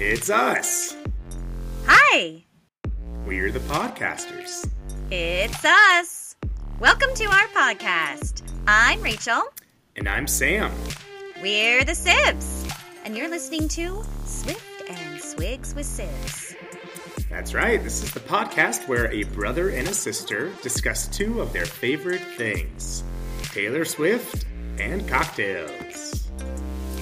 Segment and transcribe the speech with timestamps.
[0.00, 0.96] It's us.
[1.86, 2.44] Hi,
[3.26, 4.64] We're the podcasters.
[5.10, 6.36] it's us.
[6.78, 8.42] Welcome to our podcast.
[8.68, 9.42] I'm Rachel.
[9.96, 10.70] And I'm Sam.
[11.42, 12.72] We're the Sibs.
[13.04, 16.54] And you're listening to Swift and Swigs with Sibs.
[17.28, 21.52] That's right, this is the podcast where a brother and a sister discuss two of
[21.52, 23.02] their favorite things
[23.42, 24.46] Taylor Swift
[24.78, 26.17] and cocktails.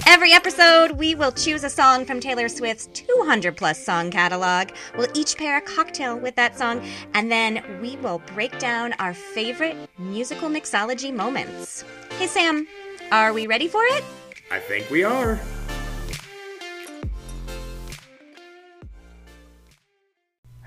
[0.09, 4.69] Every episode, we will choose a song from Taylor Swift's 200 plus song catalog.
[4.97, 6.81] We'll each pair a cocktail with that song,
[7.13, 11.83] and then we will break down our favorite musical mixology moments.
[12.17, 12.65] Hey, Sam,
[13.11, 14.01] are we ready for it?
[14.49, 15.41] I think we are.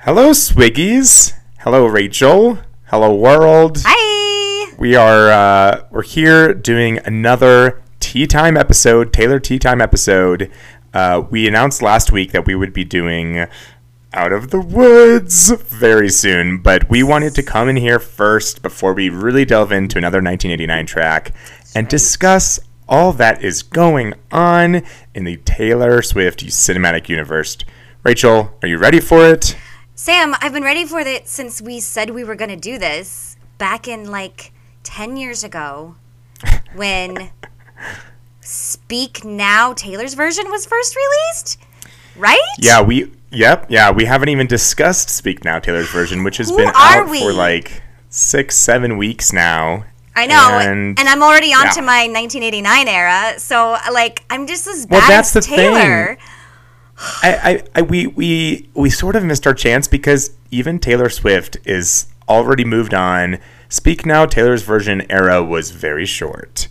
[0.00, 1.32] Hello, Swiggies.
[1.60, 2.58] Hello, Rachel.
[2.88, 3.78] Hello, world.
[3.86, 4.74] Hi!
[4.78, 10.50] We are uh, we're here doing another tea time episode, Taylor tea time episode.
[10.92, 13.46] Uh, we announced last week that we would be doing
[14.12, 18.92] out of the woods very soon, but we wanted to come in here first before
[18.92, 21.32] we really delve into another 1989 track
[21.74, 24.82] and discuss all that is going on
[25.14, 27.56] in the Taylor Swift cinematic universe.
[28.02, 29.56] Rachel, are you ready for it?
[29.94, 33.36] Sam, I've been ready for it since we said we were going to do this
[33.58, 35.94] back in like 10 years ago
[36.74, 37.30] when
[38.40, 41.58] Speak Now Taylor's version was first released.
[42.16, 42.38] Right?
[42.58, 46.56] Yeah, we yep, yeah, we haven't even discussed Speak Now Taylor's version, which has Who
[46.56, 47.20] been out we?
[47.20, 49.84] for like six, seven weeks now.
[50.16, 50.58] I know.
[50.58, 53.34] And- And, I'm already on to my 1989 era.
[53.38, 56.18] So, like, I'm just as bad Well, that's as the Taylor.
[57.22, 61.56] I, I, I we we we sort of missed our chance because even Taylor Swift
[61.64, 63.38] is already moved on.
[63.70, 66.68] Speak Now Taylor's version era was very short.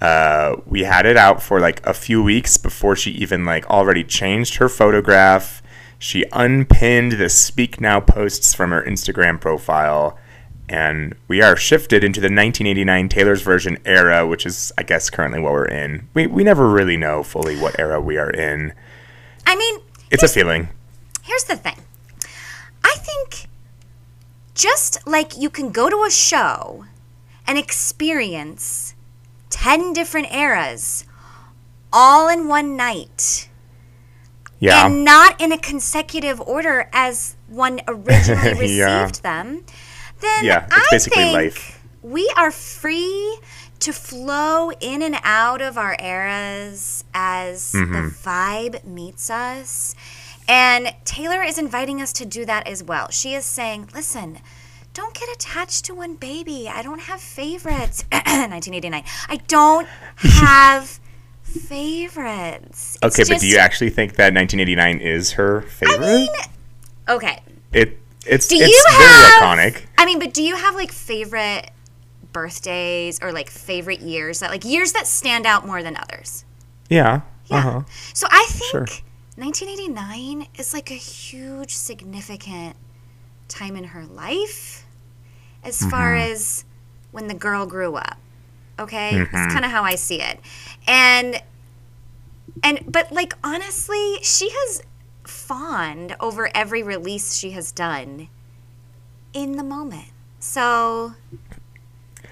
[0.00, 4.02] Uh, we had it out for like a few weeks before she even like already
[4.02, 5.62] changed her photograph.
[5.98, 10.18] She unpinned the Speak Now posts from her Instagram profile,
[10.70, 15.40] and we are shifted into the 1989 Taylor's version era, which is I guess currently
[15.40, 16.08] what we're in.
[16.14, 18.72] We we never really know fully what era we are in.
[19.46, 20.70] I mean, It's a feeling.
[21.22, 21.76] Here's the thing.
[22.82, 23.48] I think
[24.54, 26.86] just like you can go to a show
[27.46, 28.89] and experience
[29.50, 31.04] 10 different eras
[31.92, 33.48] all in one night
[34.58, 34.86] Yeah.
[34.86, 39.08] and not in a consecutive order as one originally received Yeah.
[39.22, 39.64] them,
[40.20, 41.80] then Yeah, it's I basically think life.
[42.02, 43.38] we are free
[43.80, 47.92] to flow in and out of our eras as Mm-hmm.
[47.92, 49.94] the vibe meets us.
[50.46, 53.08] And Taylor is inviting us to do that as well.
[53.10, 54.40] She is saying, listen,
[54.92, 56.68] don't get attached to one baby.
[56.68, 58.04] I don't have favorites.
[58.12, 59.04] 1989.
[59.28, 59.86] I don't
[60.16, 60.98] have
[61.42, 62.98] favorites.
[63.02, 66.00] It's Okay, but do you actually think that 1989 is her favorite?
[66.00, 66.28] I mean,
[67.08, 67.40] Okay.
[67.72, 69.82] it it's Do it's you very have iconic.
[69.98, 71.70] I mean, but do you have like favorite
[72.32, 76.44] birthdays or like favorite years that like years that stand out more than others?
[76.88, 77.22] Yeah.
[77.46, 77.56] Yeah.
[77.58, 77.82] Uh-huh.
[78.14, 78.86] So I think Sure.
[79.36, 82.76] 1989 is like a huge significant
[83.50, 84.86] time in her life
[85.62, 86.32] as far Mm-hmm.
[86.32, 86.64] as
[87.10, 88.16] when the girl grew up.
[88.78, 89.10] Okay?
[89.12, 89.34] Mm-hmm.
[89.36, 90.40] That's kind of how I see it.
[90.86, 91.42] And
[92.62, 94.82] and but like honestly, she has
[95.24, 98.28] fawned over every release she has done
[99.32, 100.08] in the moment.
[100.38, 101.14] So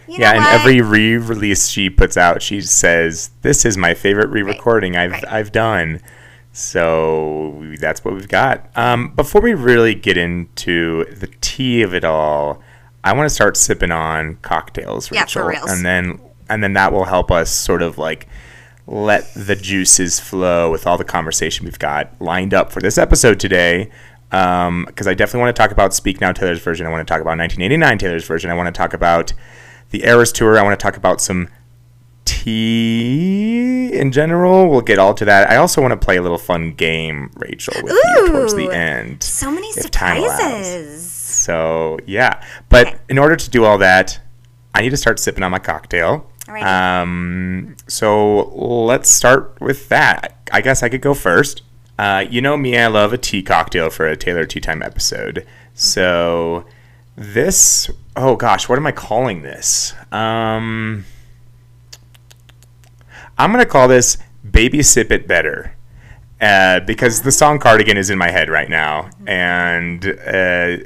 [0.08, 0.54] you Yeah, and what?
[0.54, 5.24] every re-release she puts out, she says, "This is my favorite re-recording I've right.
[5.28, 6.00] I've done."
[6.58, 8.68] So that's what we've got.
[8.76, 12.62] Um, before we really get into the tea of it all,
[13.04, 15.70] I want to start sipping on cocktails, Yeah, for Rachel, reals.
[15.72, 18.26] and then and then that will help us sort of like
[18.86, 23.38] let the juices flow with all the conversation we've got lined up for this episode
[23.38, 23.90] today.
[24.30, 26.86] Because I definitely want to talk about Speak Now Taylor's version.
[26.86, 28.50] I want to talk about 1989 Taylor's version.
[28.50, 29.32] I want to talk about
[29.90, 30.58] the Eras Tour.
[30.58, 31.48] I want to talk about some
[32.28, 34.68] tea in general.
[34.68, 35.50] We'll get all to that.
[35.50, 39.22] I also want to play a little fun game, Rachel, with you towards the end.
[39.22, 40.32] so many if time allows.
[40.38, 41.10] surprises.
[41.12, 42.96] So yeah, but Okay.
[43.08, 44.20] in order to do all that,
[44.74, 46.30] I need to start sipping on my cocktail.
[46.46, 46.64] Alrighty.
[46.64, 50.36] Um, so let's start with that.
[50.52, 51.62] I guess I could go first.
[51.98, 55.46] Uh, you know me, I love a tea cocktail for a Taylor Tea Time episode.
[55.74, 56.64] So
[57.16, 59.94] this, oh gosh, what am I calling this?
[60.12, 61.04] Um,
[63.38, 64.18] I'm gonna call this
[64.48, 65.74] "Baby Sip It Better."
[66.40, 70.12] Uh, because the song Cardigan is in my head right now, and uh,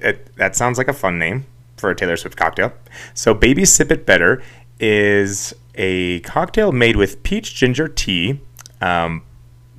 [0.02, 1.44] it, that sounds like a fun name
[1.76, 2.72] for a Taylor Swift cocktail.
[3.12, 4.42] So, Baby Sip It Better
[4.80, 8.40] is a cocktail made with peach ginger tea,
[8.80, 9.22] um,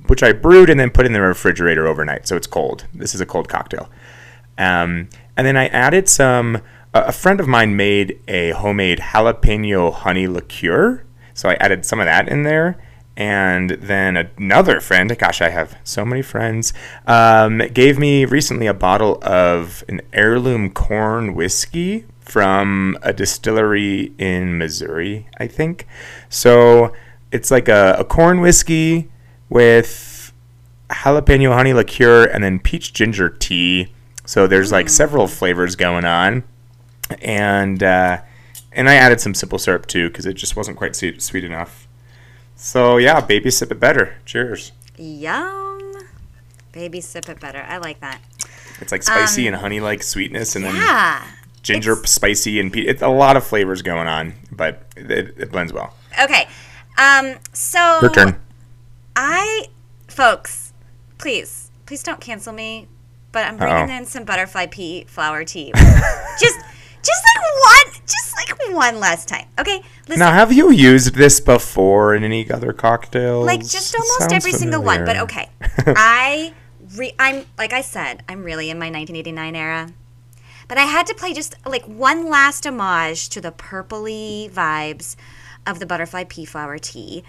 [0.06, 2.86] which I brewed and then put in the refrigerator overnight, so it's cold.
[2.94, 3.88] This is a cold cocktail.
[4.58, 6.60] Um, and then I added some.
[6.92, 11.03] A friend of mine made a homemade jalapeno honey liqueur,
[11.34, 12.78] so I added some of that in there.
[13.16, 16.72] And then another friend, gosh, I have so many friends,
[17.06, 24.58] um, gave me recently a bottle of an heirloom corn whiskey from a distillery in
[24.58, 25.86] Missouri, I think.
[26.28, 26.92] So
[27.30, 29.10] it's like a, a corn whiskey
[29.48, 30.32] with
[30.90, 33.92] jalapeno honey liqueur and then peach ginger tea.
[34.24, 36.44] So there's like several flavors going on,
[37.20, 38.22] and uh,
[38.74, 41.86] and I added some simple syrup too because it just wasn't quite sweet, sweet enough.
[42.56, 44.16] So yeah, baby sip it better.
[44.24, 44.72] Cheers.
[44.96, 45.92] Yum.
[46.72, 47.64] Baby sip it better.
[47.68, 48.20] I like that.
[48.80, 51.22] It's like spicy and honey like sweetness, and then
[51.62, 55.52] ginger It's- spicy and pe- it's a lot of flavors going on, but it, it
[55.52, 55.94] blends well.
[56.20, 56.48] Okay.
[56.98, 58.40] Um, so Your turn.
[59.16, 59.66] I,
[60.08, 60.72] folks,
[61.18, 62.88] please, please don't cancel me.
[63.32, 63.96] But I'm bringing Uh-oh.
[63.96, 65.72] in some butterfly pea flower tea.
[66.40, 66.56] just,
[67.04, 67.44] just like
[67.94, 69.46] one, just like one last time.
[69.58, 69.82] Okay.
[70.08, 70.18] Listen.
[70.20, 73.46] Now, have you used this before in any other cocktails?
[73.46, 75.04] like just almost sounds every single one.
[75.04, 75.48] But okay,
[75.86, 76.52] I
[76.96, 79.90] re- I'm like I said, I'm really in my 1989 era.
[80.66, 85.14] But I had to play just like one last homage to the purpley vibes
[85.66, 87.22] of the butterfly pea flower tea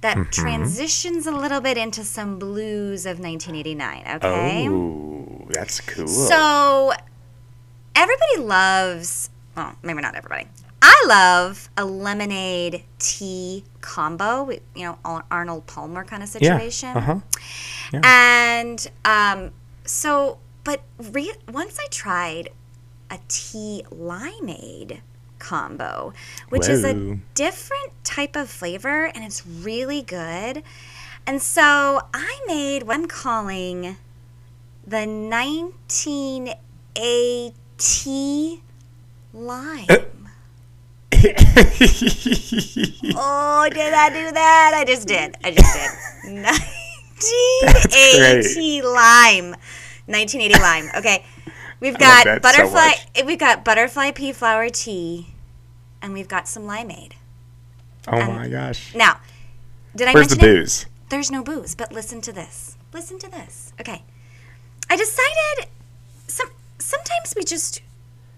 [0.00, 0.30] that Mm-hmm.
[0.30, 4.04] transitions a little bit into some blues of 1989.
[4.16, 4.68] Okay.
[4.68, 6.08] Oh, that's cool.
[6.08, 6.92] So
[8.00, 10.46] everybody loves, well, maybe not everybody.
[10.82, 14.98] I love a lemonade tea combo, you know,
[15.30, 16.88] Arnold Palmer kind of situation.
[16.88, 16.94] yeah.
[16.94, 16.96] situation.
[16.96, 17.20] Uh huh.
[18.02, 19.50] And um,
[19.84, 22.48] so, but re- once I tried
[23.10, 25.00] a tea limeade
[25.38, 26.14] combo,
[26.48, 30.62] which is a different type of flavor and it's really good.
[31.26, 33.96] And so I made what I'm calling
[34.86, 37.54] the 1980
[39.32, 39.86] lime.
[43.12, 44.72] Oh, did I do that?
[44.74, 45.36] I just did.
[45.44, 45.90] I just did.
[46.32, 49.54] 1980 lime.
[50.06, 50.88] 1980 lime.
[50.96, 51.24] Okay.
[51.80, 55.34] We've got that so butterfly eh, we've got butterfly pea flower tea
[56.00, 57.12] and we've got some limeade.
[58.08, 58.94] oh my gosh.
[58.94, 59.20] Now,
[59.94, 60.86] did I Where's the mention it?
[61.10, 62.76] There's no booze, but listen to this.
[62.92, 63.72] Listen to this.
[63.80, 64.02] Okay.
[64.88, 65.68] I decided
[66.26, 66.48] some
[66.80, 67.82] sometimes we just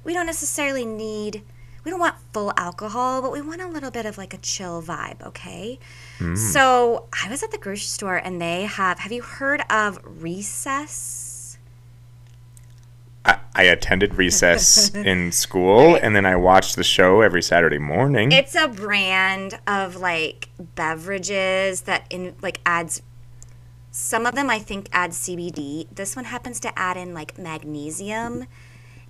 [0.04, 1.42] we don't necessarily need
[1.84, 4.80] we don't want full alcohol, but we want a little bit of like a chill
[4.80, 5.80] vibe, okay?
[6.18, 6.36] Hmm.
[6.36, 11.58] So, I was at the grocery store and they have have you heard of Recess?
[13.24, 18.32] I, I attended recess in school, and then I watched the show every Saturday morning.
[18.32, 23.02] It's a brand of like beverages that in like adds
[23.92, 25.86] some of them I think add CBD.
[25.94, 28.46] This one happens to add in like magnesium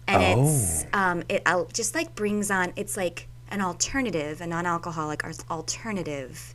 [0.06, 6.54] and it's um it just like brings on it's like an alternative, a non-alcoholic alternative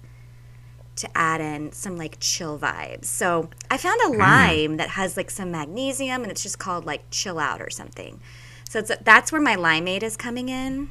[0.95, 3.05] to add in some like chill vibes.
[3.05, 7.03] So, I found a lime that has like some magnesium and it's just called like
[7.11, 8.19] chill out or something.
[8.69, 10.89] So it's that's where my limeade is coming in.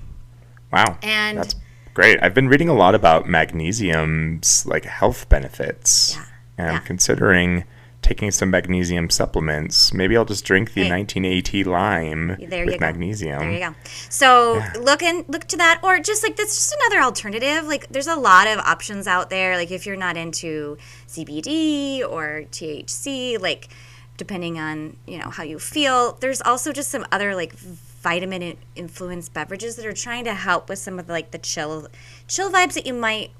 [0.73, 1.57] wow, And that's
[1.95, 2.19] great.
[2.23, 6.25] I've been reading a lot about magnesium's like health benefits, Yeah,
[6.59, 6.79] and yeah.
[6.79, 7.65] I'm considering
[8.03, 9.93] taking some magnesium supplements.
[9.93, 10.91] Maybe I'll just drink the Hey.
[10.91, 13.41] 1980 lime There with magnesium.
[13.41, 13.75] There you go.
[14.09, 17.65] So look and look to that, or just like that's just another alternative.
[17.65, 19.57] Like there's a lot of options out there.
[19.57, 20.79] Like if you're not into
[21.09, 23.69] CBD or THC, like
[24.17, 29.35] depending on you know how you feel, there's also just some other like vitamin influenced
[29.35, 31.89] beverages that are trying to help with some of the, like the chill
[32.29, 33.33] chill vibes that you might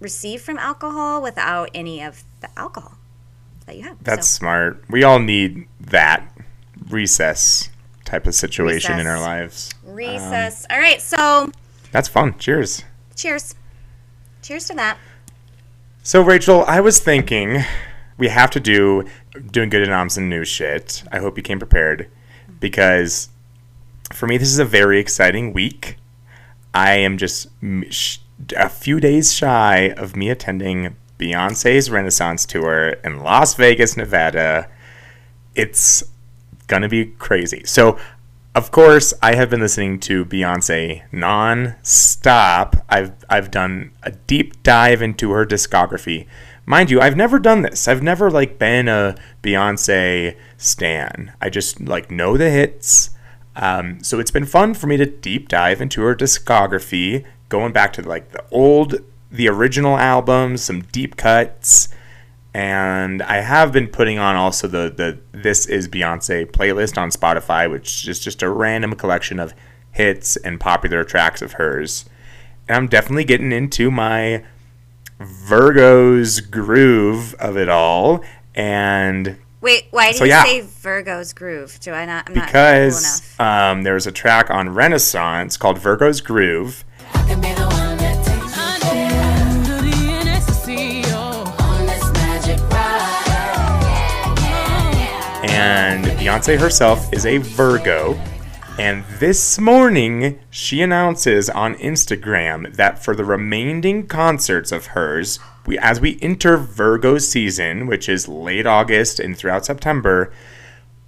[0.00, 2.94] receive from alcohol without any of the alcohol
[3.66, 4.02] that you have.
[4.02, 4.84] That's So, smart.
[4.88, 6.26] We all need that
[6.88, 7.68] recess
[8.04, 9.70] type of situation in our lives.
[9.84, 10.64] recess.
[10.70, 11.50] Um, all right, so
[11.92, 12.36] That's fun.
[12.38, 12.84] Cheers.
[13.14, 13.54] cheers.
[14.42, 14.98] Cheers to that.
[16.02, 17.62] So, Rachel, I was thinking
[18.16, 19.04] we have to do
[19.50, 21.02] doing good in Omson new shit.
[21.12, 22.08] I hope you came prepared
[22.58, 23.28] because
[24.12, 25.96] for me, this is a very exciting week.
[26.74, 27.48] I am just
[28.56, 34.68] a few days shy of me attending Beyonce's Renaissance tour in Las Vegas, Nevada.
[35.54, 36.02] It's
[36.66, 37.62] gonna be crazy.
[37.66, 37.98] So,
[38.54, 42.76] of course, I have been listening to Beyonce non-stop.
[42.88, 46.26] I've I've done a deep dive into her discography.
[46.66, 47.86] Mind you, I've never done this.
[47.86, 51.32] I've never like been a Beyonce stan.
[51.40, 53.10] I just like know the hits.
[53.56, 57.92] Um, so it's been fun for me to deep dive into her discography, going back
[57.94, 58.94] to like the old,
[59.30, 61.88] the original albums, some deep cuts,
[62.52, 67.70] and I have been putting on also the the This Is Beyonce playlist on Spotify,
[67.70, 69.54] which is just a random collection of
[69.92, 72.04] hits and popular tracks of hers.
[72.68, 74.44] And I'm definitely getting into my
[75.20, 80.44] Virgo's groove of it all, and Wait, why do So, you yeah.
[80.44, 81.78] say Virgo's groove?
[81.80, 82.28] Do I not?
[82.28, 83.40] I'm not cool because enough.
[83.40, 86.84] um, there was a track on Renaissance called Virgo's Groove.
[95.60, 98.18] And Beyonce herself is a Virgo.
[98.78, 105.78] And this morning, she announces on Instagram that for the remaining concerts of hers, we
[105.78, 110.32] as we enter Virgo season, which is late August and throughout September,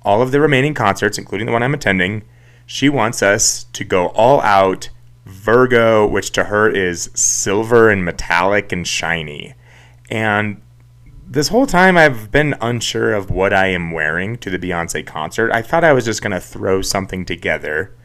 [0.02, 2.22] all of the remaining concerts, including the one I'm attending,
[2.66, 4.90] she wants us to go all out
[5.24, 9.54] Virgo, which to her is silver and metallic and shiny.
[10.10, 10.60] And
[11.32, 15.50] this whole time I've been unsure of what I am wearing to the Beyonce concert.
[15.50, 17.96] I thought I was just going to throw something together.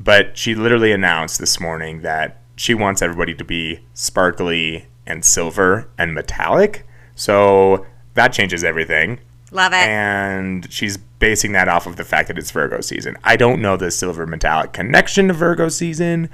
[0.00, 5.90] But she literally announced this morning that she wants everybody to be sparkly and silver
[5.98, 6.86] and metallic.
[7.14, 7.84] So
[8.14, 9.20] that changes everything.
[9.50, 9.76] Love it.
[9.76, 13.18] And she's basing that off of the fact that it's Virgo season.
[13.22, 16.30] I don't know the silver metallic connection to Virgo season.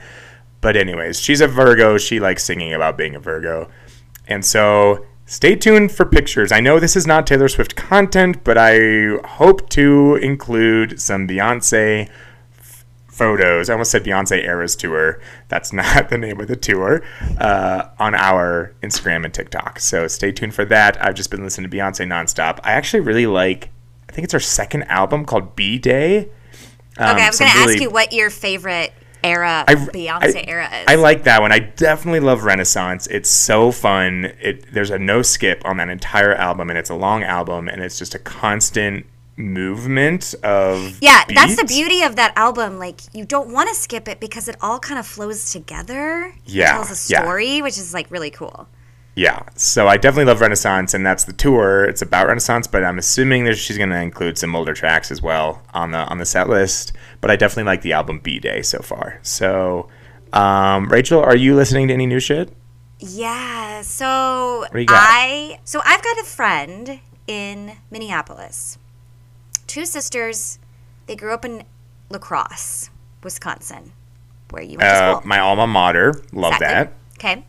[0.61, 1.99] But, anyways, she's a Virgo.
[1.99, 3.69] She likes singing about being a Virgo.
[4.29, 6.53] And so stay tuned for pictures.
[6.53, 12.09] I know this is not Taylor Swift content, but I hope to include some Beyonce
[12.59, 13.71] f- photos.
[13.71, 15.21] I almost said Beyonce Eras Tour.
[15.49, 17.03] That's not the name of the tour
[17.39, 19.81] uh, on our Instagram and TikTok.
[19.81, 21.03] So stay tuned for that.
[21.05, 22.59] I've just been listening to Beyonce nonstop.
[22.65, 23.71] I actually really like,
[24.09, 26.29] I think it's her second album called B'Day.
[26.99, 28.93] Um, okay, I was going to really- ask you what your favorite
[29.25, 30.85] era, I- Beyonce I- era is.
[30.89, 31.53] I like that one.
[31.53, 33.07] I definitely love Renaissance.
[33.09, 34.33] It's so fun.
[34.41, 37.83] It there's a no skip on that entire album, and it's a long album, and
[37.83, 42.79] it's just a constant movement of Yeah, that's the beauty of that album.
[42.79, 46.35] Like, you don't want to skip it because it all kind of flows together.
[46.45, 47.23] Yeah, It tells a yeah.
[47.23, 48.69] story, which is like really cool.
[49.15, 51.85] Yeah, so I definitely love Renaissance, and that's the tour.
[51.85, 55.21] It's about Renaissance, but I'm assuming that she's going to include some older tracks as
[55.21, 56.93] well on the on the set list.
[57.21, 59.19] But I definitely like the album B'Day so far.
[59.23, 59.89] So,
[60.33, 62.55] um, Rachel, are you listening to any new shit?
[63.01, 63.83] Yeah.
[63.83, 64.99] So do you got?
[64.99, 68.79] I so I've got a friend in Minneapolis.
[69.67, 70.59] Two sisters.
[71.07, 71.65] They grew up in
[72.09, 72.89] La Crosse,
[73.23, 73.93] Wisconsin,
[74.51, 76.95] where you went to Uh, my alma mater, love that.
[77.19, 77.45] Okay.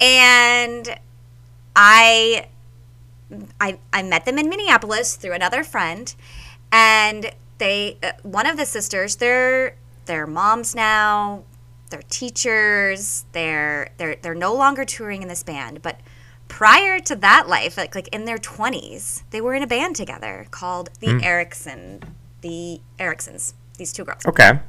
[0.00, 0.98] And
[1.74, 2.48] I
[3.60, 6.14] I I met them in Minneapolis through another friend.
[6.72, 9.76] And they uh, one of the sisters they're
[10.06, 11.44] they're moms now.
[11.90, 13.24] They're teachers.
[13.32, 15.82] They're they're they're no longer touring in this band.
[15.82, 16.00] But
[16.48, 20.46] prior to that life like like in their 20s they were in a band together
[20.52, 22.00] called the Erickson
[22.40, 24.24] the Ericksons these two girls.
[24.26, 24.60] Okay.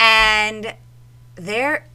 [0.00, 0.74] and
[1.36, 1.86] their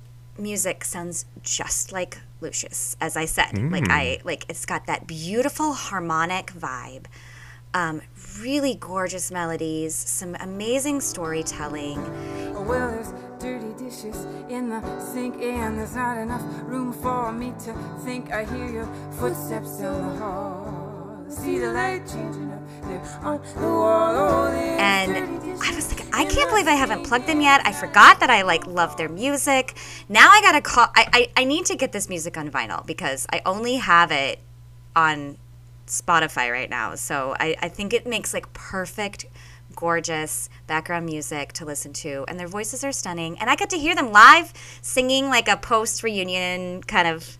[0.41, 3.57] music sounds just like Lucius, as I said.
[3.71, 7.05] Like I like it's got that beautiful harmonic vibe,
[7.73, 8.01] um,
[8.39, 12.01] really gorgeous melodies, some amazing storytelling.
[12.65, 17.73] Well, there's dirty dishes in the sink, and there's not enough room for me to
[18.03, 18.31] think.
[18.31, 20.80] I hear your footsteps down the hall.
[24.79, 27.61] And dirty dishes I was like, I can't believe I haven't plugged them yet.
[27.65, 29.77] I forgot that I like love their music.
[30.09, 30.87] Now I gotta call.
[30.95, 34.39] I, I I need to get this music on vinyl because I only have it
[34.95, 35.37] on
[35.87, 36.95] Spotify right now.
[36.95, 39.25] So I, I think it makes like perfect,
[39.75, 42.25] gorgeous background music to listen to.
[42.27, 43.37] And their voices are stunning.
[43.39, 47.37] And I get to hear them live singing like a post reunion kind of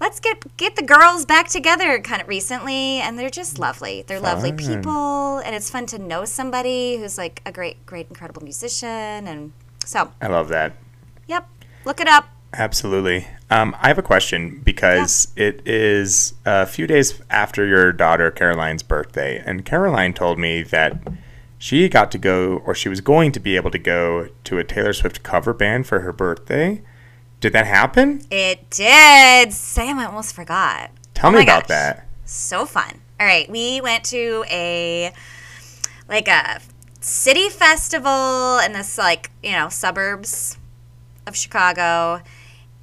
[0.00, 4.04] let's get get the girls back together kind of recently and they're just lovely.
[4.06, 8.42] They're lovely people and it's fun to know somebody who's like a great great incredible
[8.42, 8.88] musician
[9.26, 9.52] and
[9.84, 10.74] so, I love that.
[11.28, 11.48] yep.
[11.84, 12.28] Look it up.
[12.52, 13.28] Absolutely.
[13.50, 18.82] Um, I have a question because it is a few days after your daughter Caroline's
[18.82, 20.98] birthday, and Caroline told me that
[21.58, 24.64] she got to go, or she was going to be able to go to a
[24.64, 26.82] Taylor Swift cover band for her birthday.
[27.40, 28.22] Did that happen?
[28.30, 29.52] It did.
[29.52, 30.90] Sam, I almost forgot.
[31.14, 31.68] Tell Oh me about gosh.
[31.68, 32.08] that.
[32.24, 33.00] So fun.
[33.20, 35.12] All right, we went to a
[36.08, 36.60] like a
[37.00, 40.58] city festival in this like, you know, suburbs
[41.26, 42.20] of Chicago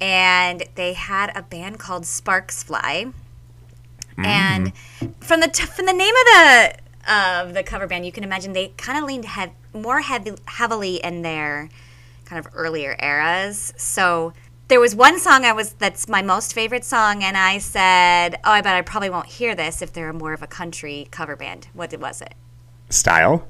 [0.00, 3.06] and they had a band called Sparks Fly.
[4.18, 4.24] Mm.
[4.24, 4.72] And
[5.20, 6.74] from the t- from the name of the
[7.12, 10.96] of the cover band, you can imagine they kind of leaned hev- more heavy, heavily
[10.96, 11.68] in their
[12.24, 13.72] kind of earlier eras.
[13.76, 14.32] So
[14.68, 18.50] there was one song I was that's my most favorite song, and I said, "Oh,
[18.50, 21.68] I bet I probably won't hear this if they're more of a country cover band."
[21.74, 22.34] What was it?
[22.90, 23.46] Style.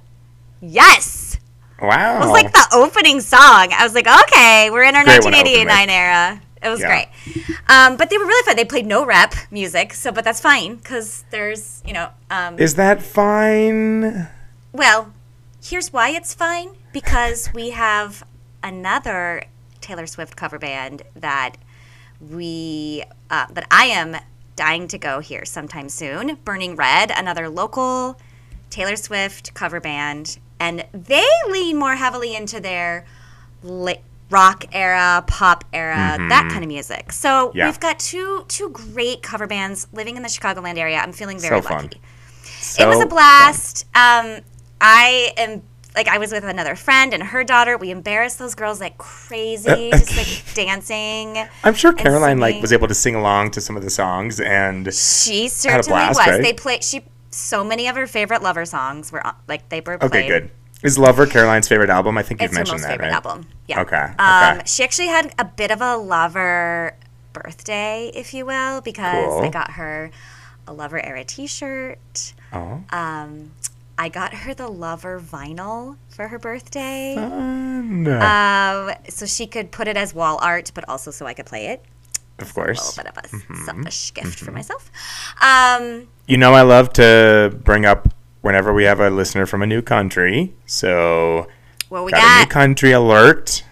[0.60, 1.38] Yes,
[1.80, 2.16] Wow.
[2.16, 3.72] it was like the opening song.
[3.72, 6.86] I was like, "Okay, we're in our Great one 1989 era." It was Yeah.
[6.88, 7.08] great,
[7.68, 8.56] um, but they were really fun.
[8.56, 12.74] They played no rap music, so but that's fine because there's you know, um, Is
[12.76, 14.28] that fine?
[14.72, 15.12] well,
[15.62, 18.24] here's why it's fine because we have
[18.64, 19.44] another
[19.80, 21.52] Taylor Swift cover band that
[22.20, 24.16] we uh, that I am
[24.56, 26.36] dying to go here sometime soon.
[26.44, 28.18] Burning Red, another local
[28.70, 33.04] Taylor Swift cover band, and they lean more heavily into their
[34.30, 37.12] rock era, pop era, that kind of music.
[37.12, 37.58] So Mm-hmm.
[37.58, 37.66] Yeah.
[37.66, 40.98] we've got two two great cover bands living in the Chicagoland area.
[40.98, 41.82] I'm feeling very So fun.
[41.84, 42.00] lucky
[42.42, 43.84] So it was a blast.
[43.94, 44.40] Um,
[44.80, 45.62] I am
[45.94, 47.76] like I was with another friend and her daughter.
[47.76, 51.36] We embarrassed those girls like crazy, just like dancing.
[51.62, 54.92] I'm sure Caroline like was able to sing along to some of the songs and
[54.92, 56.26] She certainly blast, was.
[56.26, 56.42] right?
[56.42, 56.82] They played.
[56.84, 60.50] She so many of her favorite lover songs were like they were okay, good.
[60.82, 62.18] Is Lover Caroline's favorite album?
[62.18, 63.14] I think you've It's her mentioned that, favorite right?
[63.14, 63.46] album.
[63.66, 63.80] Yeah.
[63.80, 64.62] Okay, Um, okay.
[64.66, 66.94] she actually had a bit of a lover
[67.32, 70.10] birthday, if you will, because I got her
[70.66, 72.34] a lover era T-shirt.
[72.52, 73.52] Oh, Um,
[73.96, 77.14] I got her the lover vinyl for her birthday.
[77.16, 78.06] fun.
[78.08, 81.66] Um, so she could put it as wall art, but also so I could play
[81.68, 81.84] it.
[82.40, 82.96] of A course.
[82.98, 83.64] little bit of a Mm-hmm.
[83.64, 84.90] selfish gift for myself.
[85.40, 88.08] Um, You know, I love to bring up
[88.42, 90.52] whenever we have a listener from a new country.
[90.66, 91.46] So,
[91.88, 93.62] what we got, a new country alert.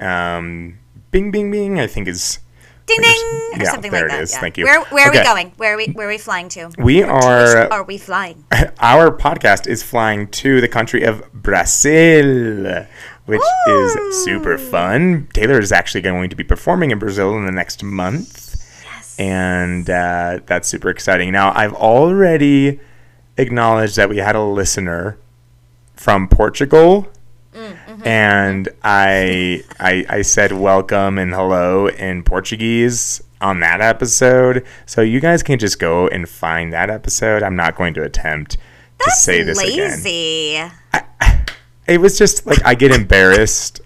[0.00, 0.78] Um,
[1.10, 1.78] bing, bing, bing.
[1.78, 2.38] I think is
[2.88, 3.22] Ding ding,
[3.54, 4.22] or yeah, something there like it that.
[4.22, 4.32] is.
[4.32, 4.40] yeah.
[4.40, 4.64] Thank you.
[4.64, 5.52] Where Where are we going?
[5.58, 6.70] Where are we Where are we flying to?
[6.78, 7.70] we are.
[7.70, 8.44] Are we flying?
[8.80, 12.86] Our podcast is flying to the country of Brazil,
[13.26, 15.28] which is super fun.
[15.34, 18.56] Taylor is actually going to be performing in Brazil in the next month.
[18.84, 19.16] Yes.
[19.18, 21.30] and uh, that's super exciting.
[21.32, 22.80] Now, I've already
[23.36, 25.18] acknowledged that we had a listener
[25.94, 27.06] from Portugal,
[28.04, 34.66] and I, I I said welcome and hello in Portuguese on that episode.
[34.86, 37.42] So you guys can just go and find that episode.
[37.42, 38.56] I'm not going to attempt
[39.00, 40.70] to say this again lazy.
[41.86, 43.80] it was just like I get embarrassed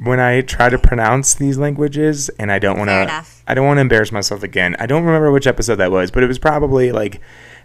[0.00, 3.24] when I try to pronounce these languages, and I don't want to.
[3.46, 4.76] I don't want to embarrass myself again.
[4.78, 7.20] I don't remember which episode that was, but it was probably like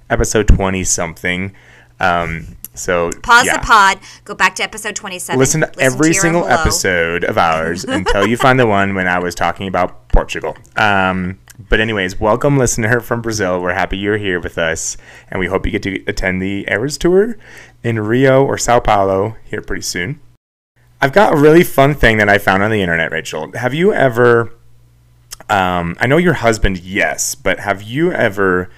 [0.09, 1.53] episode twenty something.
[1.99, 3.57] Um, so Pause yeah.
[3.57, 3.99] the pod.
[4.25, 5.39] Go back to episode twenty-seven.
[5.39, 9.19] Listen to every your single episode of ours until you find the one when I
[9.19, 10.57] was talking about Portugal.
[10.75, 13.61] Um, but anyways, welcome listener from Brazil.
[13.61, 14.97] We're happy you're here with us,
[15.29, 17.37] and we hope you get to attend the Eras tour
[17.83, 20.19] in Rio or Sao Paulo here pretty soon.
[20.99, 23.51] I've got a really fun thing that I found on the internet, Rachel.
[23.53, 24.53] Have you ever?
[25.49, 28.69] Um, I know your husband, yes, but have you ever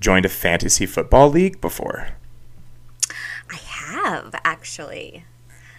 [0.00, 2.08] joined a fantasy football league before?
[4.04, 5.24] Have actually.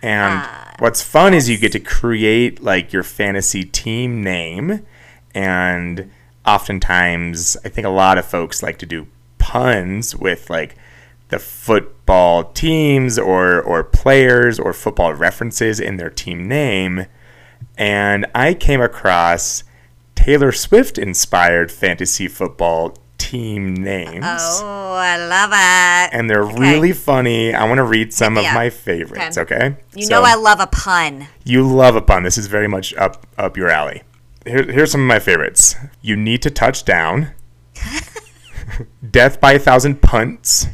[0.02, 4.86] And Uh, what's fun is you get to create like your fantasy team name.
[5.34, 6.12] And
[6.46, 9.08] oftentimes, I think a lot of folks like to do
[9.38, 10.76] puns with like
[11.30, 17.06] the football teams or, or players or football references in their team name.
[17.78, 19.64] And I came across
[20.16, 24.26] Taylor Swift inspired fantasy football team names.
[24.28, 26.18] Oh, I love it.
[26.18, 26.60] And they're Okay.
[26.60, 27.54] really funny.
[27.54, 29.56] I want to read some of my favorites, Okay.
[29.56, 29.76] okay?
[29.96, 31.28] You So- know I love a pun.
[31.44, 32.24] you love a pun.
[32.24, 34.04] This is very much up up your alley.
[34.46, 35.76] Here, here's some of my favorites.
[36.02, 37.32] You need to touch down.
[39.12, 40.68] Death by a thousand punts.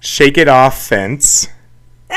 [0.00, 1.48] Shake it off fence.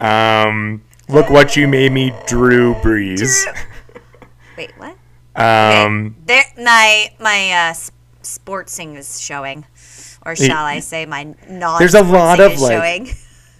[0.00, 3.44] um, look what you made me, Drew Brees.
[4.56, 4.93] Wait, what?
[5.36, 7.74] Um, There, my my uh,
[8.22, 9.64] sportsing is showing,
[10.24, 11.78] or shall I say, my non.
[11.78, 12.72] There's a lot of, like,
[13.06, 13.10] showing.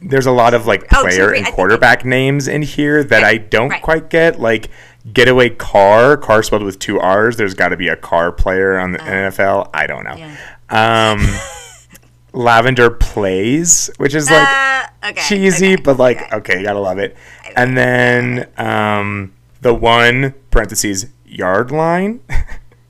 [0.03, 3.25] there's a lot of like Oh, player I and think- quarterback names in here that
[3.25, 3.83] I don't right.
[3.83, 4.39] quite get.
[4.41, 4.71] Like
[5.13, 7.37] getaway car, car spelled with two R's.
[7.37, 9.69] There's got to be a car player on the NFL.
[9.75, 10.13] I don't know.
[10.13, 10.17] Uh.
[10.71, 11.11] Yeah.
[11.13, 11.27] Um,
[12.33, 15.21] Lavender plays, which is like Uh, okay.
[15.29, 16.37] cheesy, okay, but like okay.
[16.37, 16.59] okay.
[16.59, 17.17] you gotta love it.
[17.57, 22.21] And then um, the one parentheses yard line.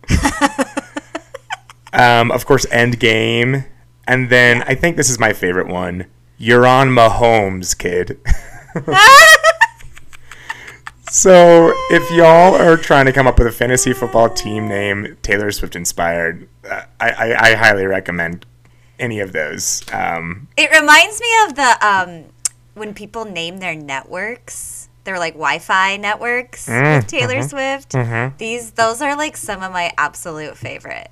[1.92, 3.64] um, of course, end game,
[4.07, 6.07] and then I think this is my favorite one.
[6.38, 8.20] You're on Mahomes, kid.
[11.14, 15.52] So, if y'all are trying to come up with a fantasy football team name Taylor
[15.52, 18.46] Swift inspired, uh, I, I, I highly recommend
[18.98, 19.85] any of those.
[19.92, 22.24] Um, It reminds me of the um,
[22.74, 24.73] when people name their networks.
[25.04, 27.48] Their like Wi-Fi networks Mm, with Taylor mm-hmm,
[27.92, 28.38] Swift.
[28.38, 31.10] These those are like some of my absolute favorite.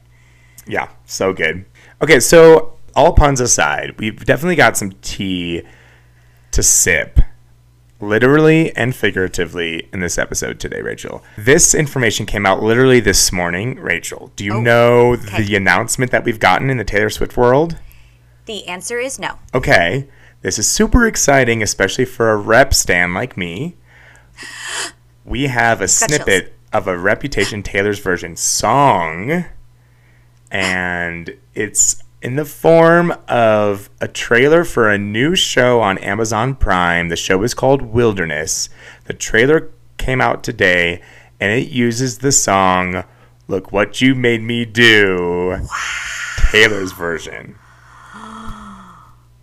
[0.67, 1.65] Yeah, so good.
[2.03, 5.63] Okay, so all puns aside, we've definitely got some tea
[6.53, 7.19] to sip,
[8.01, 11.23] literally and figuratively, in this episode today, Rachel.
[11.37, 13.79] This information came out literally this morning.
[13.79, 15.43] Rachel, do you Oh, know okay.
[15.43, 17.79] the announcement that we've gotten in the Taylor Swift world?
[18.47, 19.39] The answer is no.
[19.55, 20.09] Okay,
[20.43, 23.77] this is super exciting, especially for a rep stand like me.
[25.25, 25.99] We have a chills.
[25.99, 29.45] snippet of a Reputation Taylor's version song,
[30.51, 37.09] and it's in the form of a trailer for a new show on Amazon Prime.
[37.09, 38.69] The show is called Wilderness.
[39.05, 41.03] The trailer came out today,
[41.41, 43.05] and it uses the song
[43.49, 45.67] Look What You Made Me Do,
[46.51, 47.57] Taylor's version.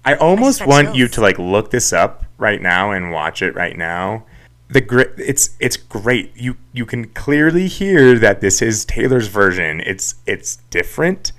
[0.06, 3.54] I almost got want you to like look this up right now and watch it
[3.54, 4.26] right now.
[4.72, 6.32] The gr- it's it's great.
[6.36, 9.82] You you can clearly hear that this is Taylor's version.
[9.82, 11.32] It's it's different.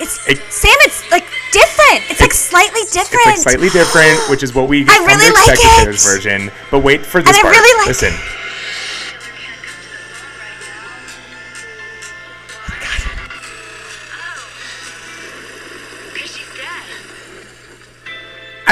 [0.00, 0.72] It's It- Sam.
[0.80, 2.10] It's like different.
[2.10, 3.26] It's, like slightly different.
[3.26, 5.78] It's like slightly different, which is what we I really like it.
[5.78, 6.50] Taylor's version.
[6.70, 7.54] But wait for this I part.
[7.54, 8.12] really like Listen.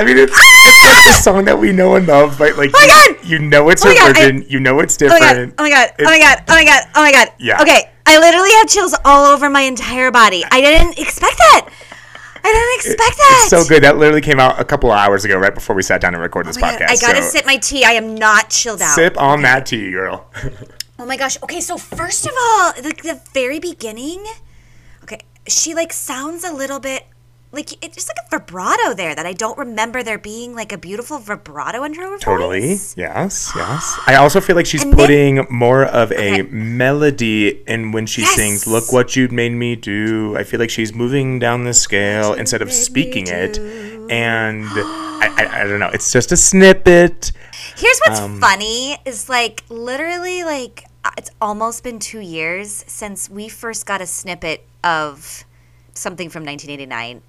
[0.01, 2.71] I mean, it's, it's like the song that we know and love, but like!
[2.75, 3.29] Oh you, God!
[3.29, 5.57] you know it's Oh her my God, I- you know it's Oh my different.
[5.57, 5.61] god!
[5.61, 5.91] Oh my god!
[5.99, 6.45] Oh my god!
[6.49, 6.83] Oh my god!
[6.95, 7.29] Oh my god!
[7.39, 7.61] Yeah.
[7.63, 10.43] Okay, I literally have chills all over my entire body.
[10.51, 11.69] I didn't expect that.
[12.43, 13.41] I didn't expect that.
[13.43, 13.83] It's so good.
[13.85, 16.19] That literally came out a couple of hours ago, right before we sat down to
[16.19, 16.79] record this Oh my podcast.
[16.79, 17.85] God, I gotta so sip my tea.
[17.85, 18.95] I am not chilled out.
[18.95, 20.31] sip on that tea, girl.
[20.99, 21.39] Oh my gosh.
[21.43, 24.23] Okay, so first of all, the, the very beginning,
[25.03, 27.07] okay, she like sounds a little bit
[27.53, 30.79] like it's just like a vibrato there that I don't remember there being like a
[30.79, 32.61] beautiful vibrato in her Totally.
[32.61, 32.95] voice.
[32.97, 33.99] Yes, yes.
[34.07, 36.43] I also feel like she's And then- putting more of a Okay.
[36.43, 38.37] melody in when she Yes.
[38.37, 42.35] sings "Look what you made me do." I feel like she's moving down the scale
[42.35, 43.59] instead of speaking it,
[44.11, 44.65] and
[45.23, 45.91] I, I, I don't know.
[45.93, 47.33] It's just a snippet.
[47.77, 53.29] Here's what's Um, funny is like literally like uh, it's almost been two years since
[53.31, 55.45] we first got a snippet of
[55.95, 57.23] something from 1989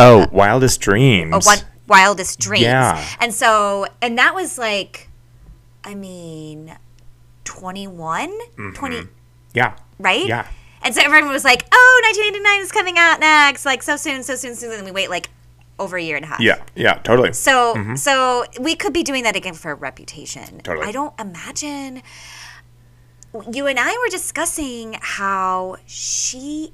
[0.00, 1.32] Oh, wildest dreams.
[1.34, 3.04] or one wildest dreams Yeah.
[3.20, 5.08] and so and that was like
[5.84, 6.76] i mean
[7.44, 8.30] 21
[8.74, 9.08] 20
[9.54, 9.74] Yeah.
[9.98, 10.28] right Mm-hmm.
[10.28, 10.46] Yeah.
[10.82, 14.34] and so everyone was like oh 1989 is coming out next like so soon so
[14.36, 15.28] soon so soon and we wait like
[15.80, 16.62] over a year and a half Yeah.
[16.76, 16.94] Yeah.
[17.02, 17.32] Totally.
[17.32, 20.60] so so we could be doing that again for reputation.
[20.60, 20.86] Totally.
[20.86, 22.02] I don't imagine
[23.52, 26.72] you and I were discussing how she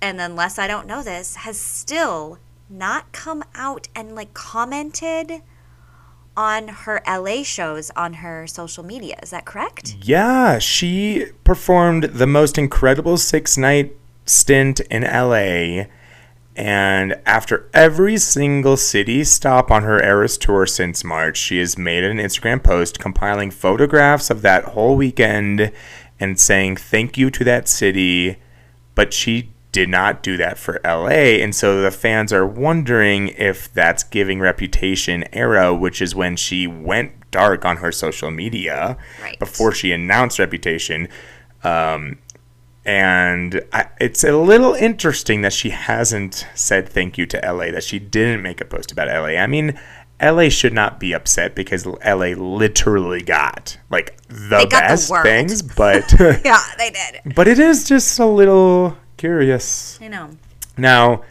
[0.00, 2.38] and unless I don't know this has still
[2.74, 5.42] not come out and like commented
[6.36, 9.18] on her LA shows on her social media.
[9.22, 9.96] Is that correct?
[10.02, 15.86] Yeah, she performed the most incredible six night stint in LA.
[16.56, 22.04] And after every single city stop on her Eras tour since March, she has made
[22.04, 25.72] an Instagram post compiling photographs of that whole weekend
[26.20, 28.36] and saying thank you to that city.
[28.94, 31.42] But she did not do that for LA.
[31.42, 36.66] And so the fans are wondering if that's giving Reputation era, which is when she
[36.66, 39.38] went dark on her social media Right.
[39.38, 41.08] before she announced Reputation.
[41.64, 42.18] Um,
[42.86, 47.82] and I, it's a little interesting that she hasn't said thank you to LA, that
[47.82, 49.36] she didn't make a post about LA.
[49.40, 49.78] I mean,
[50.22, 55.24] LA should not be upset because LA literally got like the got best world.
[55.24, 56.12] things, but
[56.44, 57.34] Yeah, they did.
[57.34, 59.98] but it is just a little curious.
[60.00, 60.30] I know.
[60.76, 61.22] Now,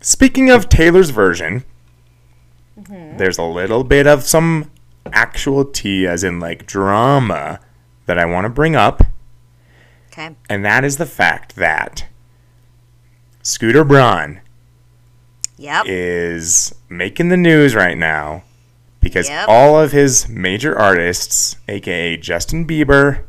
[0.00, 1.64] speaking of Taylor's version,
[2.78, 3.16] mm-hmm.
[3.16, 4.70] there's a little bit of some
[5.12, 7.60] actual tea, as in like drama,
[8.06, 9.02] that I want to bring up.
[10.08, 10.34] Okay.
[10.48, 12.06] And that is the fact that
[13.42, 14.40] Scooter Braun
[15.56, 15.84] Yep.
[15.86, 18.44] is making the news right now
[19.00, 19.48] because Yep.
[19.48, 23.24] all of his major artists, aka Justin Bieber,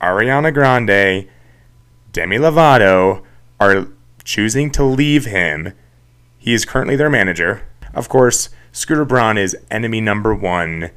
[0.00, 1.26] Ariana Grande,
[2.12, 3.22] Demi Lovato,
[3.70, 3.88] are
[4.24, 5.72] choosing to leave him.
[6.38, 7.66] He is currently their manager.
[7.94, 10.90] Of course, Scooter Braun is enemy number one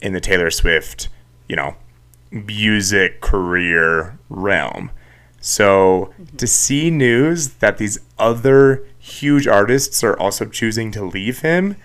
[0.00, 1.08] in the Taylor Swift,
[1.48, 1.76] you know,
[2.30, 4.90] music career realm.
[5.40, 11.76] So to see news that these other huge artists are also choosing to leave him,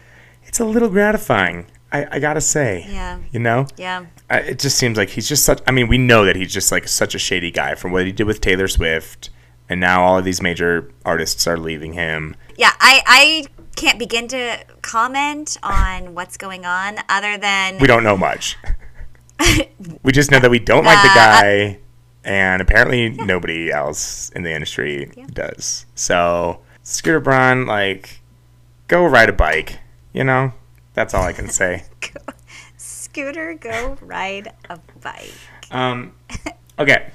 [0.44, 1.68] it's a little gratifying.
[1.92, 2.86] I, I gotta say.
[2.90, 3.20] Yeah.
[3.32, 3.68] You know?
[3.78, 4.06] Yeah.
[4.30, 5.62] I, it just seems like he's just such.
[5.68, 8.12] I mean, we know that he's just like such a shady guy from what he
[8.12, 9.30] did with Taylor Swift,
[9.72, 12.36] and now all of these major artists are leaving him.
[12.58, 13.46] Yeah, I, I
[13.78, 18.58] can't begin to comment on what's going on other than We don't know much.
[20.04, 21.80] we just know that we don't like the Uh, guy,
[22.26, 25.86] and apparently nobody else in the industry does.
[25.96, 28.20] So, Scooter Braun, like,
[28.90, 29.80] go ride a bike.
[30.12, 30.52] You know,
[30.96, 31.86] that's all I can say.
[32.76, 35.32] Scooter go ride a bike.
[35.72, 36.12] Um,
[36.80, 37.10] okay.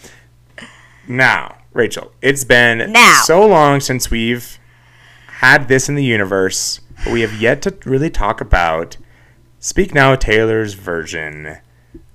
[1.07, 3.21] Now, Rachel, it's been Now.
[3.25, 4.59] so long since we've
[5.41, 8.97] had this in the universe, but we have yet to really talk about
[9.61, 11.59] Speak Now Taylor's version,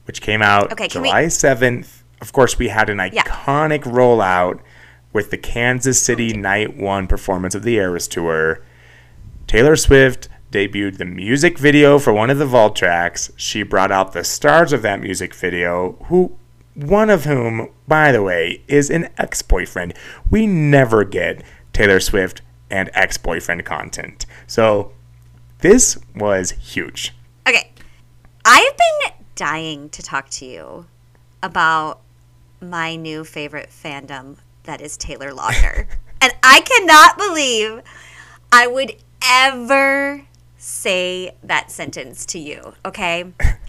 [0.05, 2.03] which came out Okay, can we- July 7th.
[2.21, 3.21] Of course, we had an Yeah.
[3.23, 4.59] iconic rollout
[5.13, 8.61] with the Kansas City Night One performance of the Eras Tour.
[9.47, 13.31] Taylor Swift debuted the music video for one of the vault tracks.
[13.35, 16.37] She brought out the stars of that music video, who
[16.75, 19.93] one of whom, by the way, is an ex-boyfriend.
[20.29, 24.25] We never get Taylor Swift and ex-boyfriend content.
[24.47, 24.93] So
[25.59, 27.13] this was huge.
[27.47, 27.71] Okay.
[28.45, 30.85] I've been dying to talk to you
[31.43, 32.01] about
[32.61, 35.87] my new favorite fandom that is Taylor Lautner.
[36.21, 37.81] and I cannot believe
[38.51, 40.23] I would ever
[40.57, 43.33] say that sentence to you, okay?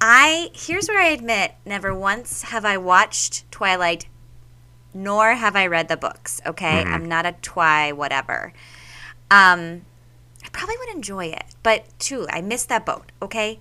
[0.00, 4.06] I here's where I admit never once have I watched Twilight
[4.94, 6.82] nor have I read the books, okay?
[6.82, 8.52] I'm not a twi whatever.
[9.30, 9.82] Um
[10.44, 13.10] I probably would enjoy it, but too, I missed that boat.
[13.20, 13.58] Okay,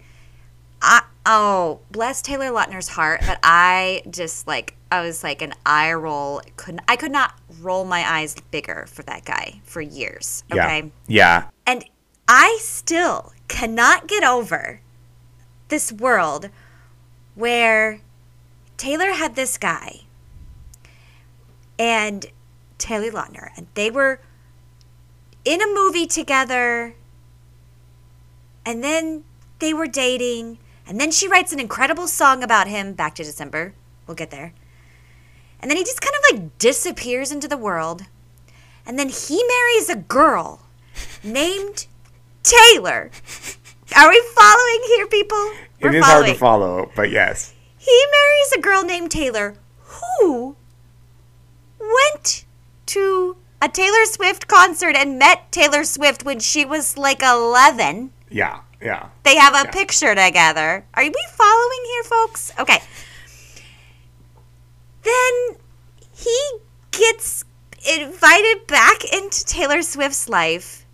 [0.81, 5.91] I oh bless Taylor Lautner's heart, but I just like I was like an eye
[5.93, 6.41] roll.
[6.55, 10.43] Couldn't I could not roll my eyes bigger for that guy for years.
[10.51, 11.07] Okay, Yeah.
[11.07, 11.43] Yeah.
[11.65, 11.83] and
[12.27, 14.81] I still cannot get over
[15.69, 16.49] this world
[17.35, 18.01] where
[18.77, 20.01] Taylor had this guy
[21.79, 22.25] and
[22.77, 24.19] Taylor Lautner, and they were
[25.45, 26.95] in a movie together,
[28.65, 29.23] and then
[29.59, 32.93] they were dating, and then she writes an incredible song about him.
[32.93, 33.73] Back to December,
[34.05, 34.53] we'll get there.
[35.59, 38.03] And then he just kind of like disappears into the world,
[38.85, 40.61] and then he marries a girl
[41.23, 41.87] named
[42.43, 43.09] Taylor.
[43.95, 45.51] Are we following here, people?
[45.79, 47.53] It is hard to follow, but yes.
[47.77, 50.55] He marries a girl named Taylor who
[51.79, 52.45] went
[52.87, 58.11] to a Taylor Swift concert and met Taylor Swift when she was like 11.
[58.29, 58.61] Yeah.
[58.81, 59.07] Yeah.
[59.23, 59.71] They have a Yeah.
[59.71, 60.85] picture together.
[60.93, 62.51] Are we following here, folks?
[62.59, 62.83] Okay.
[65.03, 65.57] Then
[66.13, 66.37] he
[66.91, 67.45] gets
[67.87, 70.85] invited back into Taylor Swift's life.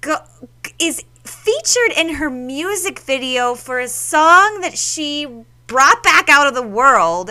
[0.00, 0.16] Go,
[0.78, 1.04] is
[1.42, 5.26] featured in her music video for a song that she
[5.66, 7.30] brought back out of the world.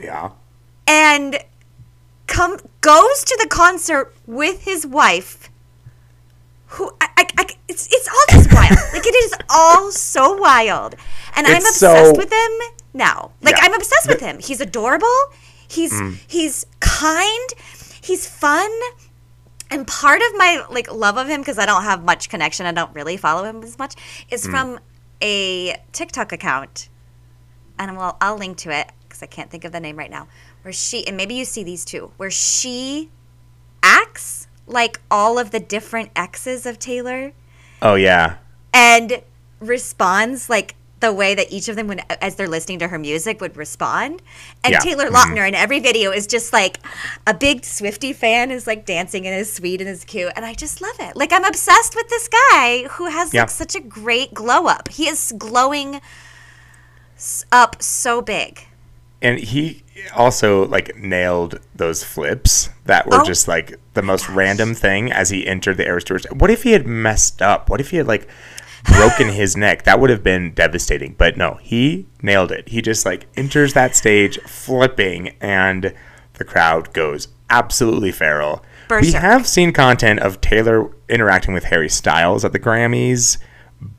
[0.00, 0.30] Yeah.
[0.86, 1.38] and
[2.26, 5.48] come goes to the concert with his wife
[6.66, 8.70] who I, I, I it's it's all just wild.
[8.92, 10.96] Like it is all so wild.
[11.36, 12.50] And i'm obsessed so- with him
[12.92, 13.30] now.
[13.42, 13.64] Like Yeah.
[13.66, 14.38] i'm obsessed with him.
[14.40, 15.16] He's adorable.
[15.68, 16.18] He's Mm.
[16.26, 17.50] he's kind.
[18.02, 18.70] He's fun
[19.70, 22.72] and part of my like love of him because i don't have much connection i
[22.72, 24.32] don't really follow him as much Mm.
[24.32, 24.78] is from
[25.22, 26.88] a tiktok account
[27.78, 30.28] and well, I'll link to it because I can't think of the name right now.
[30.62, 33.10] Where she and maybe you see these two, where she
[33.82, 37.32] acts like all of the different exes of Taylor
[37.82, 38.36] Oh yeah.
[38.72, 39.22] and
[39.60, 43.40] responds like the way that each of them would as they're listening to her music
[43.42, 44.22] would respond
[44.64, 44.78] and Yeah.
[44.78, 45.14] taylor Mhm.
[45.16, 46.78] lautner in every video is just like
[47.26, 50.54] a big swifty fan is like dancing and is sweet and is cute and i
[50.54, 53.42] just love it like i'm obsessed with this guy who has Yeah.
[53.42, 56.00] like such a great glow up he is glowing
[57.52, 58.66] up so big
[59.22, 59.82] And he
[60.14, 63.24] also like nailed those flips that were Oh.
[63.24, 66.18] just like the most random thing as he entered the air Tour.
[66.30, 67.70] What if he had messed up?
[67.70, 68.26] What if he had like
[68.84, 69.84] broken his neck?
[69.84, 71.14] That would have been devastating.
[71.18, 72.68] But no, he nailed it.
[72.68, 75.94] He just like enters that stage flipping and
[76.34, 78.64] the crowd goes absolutely feral.
[78.90, 83.38] We have seen content of Taylor interacting with Harry Styles at the Grammys,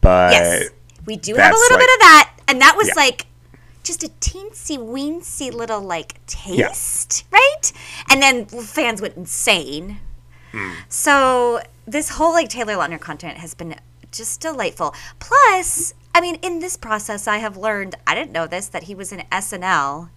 [0.01, 0.69] but yes
[1.05, 2.93] we do have a little like- bit of that and that was Yeah.
[2.95, 3.25] like
[3.83, 7.71] just a teensy weensy little like taste right
[8.09, 9.99] and then fans went insane
[10.51, 10.71] Hmm.
[10.89, 13.75] so this whole like taylor lautner content has been
[14.17, 14.93] just delightful.
[15.19, 18.95] Plus i mean in this process i have learned i didn't know this that he
[18.95, 20.09] was in snl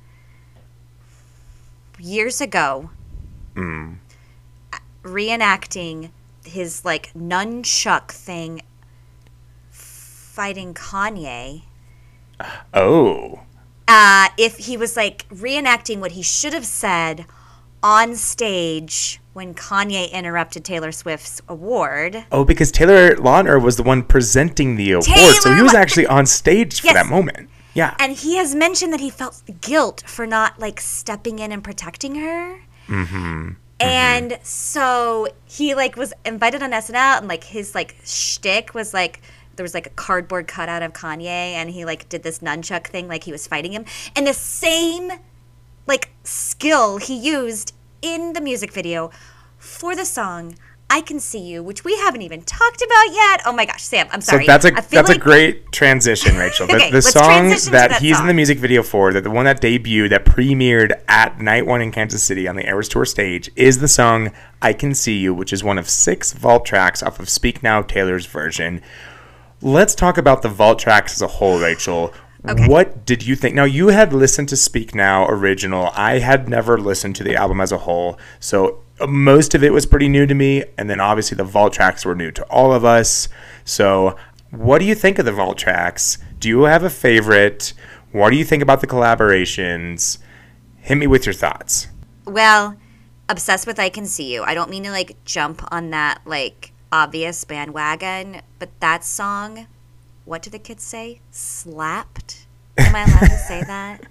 [1.99, 2.91] years ago.
[3.55, 3.95] Hmm.
[5.03, 6.11] reenacting
[6.45, 8.63] his like nunchuck thing
[9.71, 11.63] fighting kanye.
[12.73, 13.41] Oh,
[13.89, 17.27] uh, if he was like reenacting what he should have said
[17.83, 22.25] on stage when Kanye interrupted Taylor Swift's award.
[22.33, 25.05] Oh, because Taylor Lautner was the one presenting the award,
[25.41, 26.95] so he was actually on stage for Yes.
[26.95, 27.49] that moment.
[27.75, 27.95] Yeah.
[28.01, 32.17] And he has mentioned that he felt guilt for not like stepping in and protecting
[32.17, 32.61] her.
[32.89, 33.51] Mm-hmm.
[33.81, 39.21] And so he like was invited on SNL, and like his like shtick was like
[39.55, 43.07] there was like a cardboard cutout of Kanye, and he like did this nunchuck thing,
[43.07, 43.85] like he was fighting him,
[44.17, 45.13] and the same
[45.89, 49.11] like skill he used in the music video
[49.57, 50.55] for the song
[50.91, 53.43] "I Can See You," which we haven't even talked about yet.
[53.45, 54.45] Oh my gosh, Sam, I'm sorry.
[54.45, 56.67] So that's a that's a great transition, Rachel.
[56.67, 59.13] The- Okay, the, let's song transition to that, that he's in the music video for,
[59.13, 62.67] that the one that debuted, that premiered at Night One in Kansas City on the
[62.67, 64.31] Eras Tour stage, is the song
[64.63, 67.83] "I Can See You," which is one of six vault tracks off of Speak Now
[67.83, 68.81] Taylor's version.
[69.61, 72.15] Let's talk about the vault tracks as a whole, Rachel.
[72.47, 72.69] Okay.
[72.69, 73.55] What did you think?
[73.55, 75.91] Now you had listened to Speak Now original.
[75.95, 79.73] I had never listened to the album as a whole, so uh, most of it
[79.73, 80.65] was pretty new to me.
[80.77, 83.29] And then obviously the vault tracks were new to all of us.
[83.65, 84.17] So
[84.51, 86.19] what do you think of the vault tracks?
[86.39, 87.75] Do you have a favorite?
[88.13, 90.19] What do you think about the collaborations?
[90.77, 91.89] Hit me with your thoughts.
[92.25, 92.77] Well,
[93.29, 94.43] obsessed with I Can See You.
[94.43, 99.67] I don't mean to like jump on that like obvious bandwagon, but that song,
[100.29, 101.21] what do the kids say?
[101.31, 102.47] Slapped.
[102.77, 104.03] Am I allowed to say that?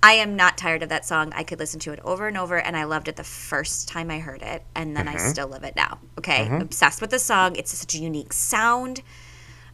[0.00, 1.32] I am not tired of that song.
[1.34, 4.08] I could listen to it over and over, and I loved it the first time
[4.08, 5.28] I heard it, and then I mm-hmm.
[5.30, 5.98] still love it now.
[6.16, 6.62] Okay, mm-hmm.
[6.62, 7.56] obsessed with the song.
[7.56, 9.02] It's such a unique sound.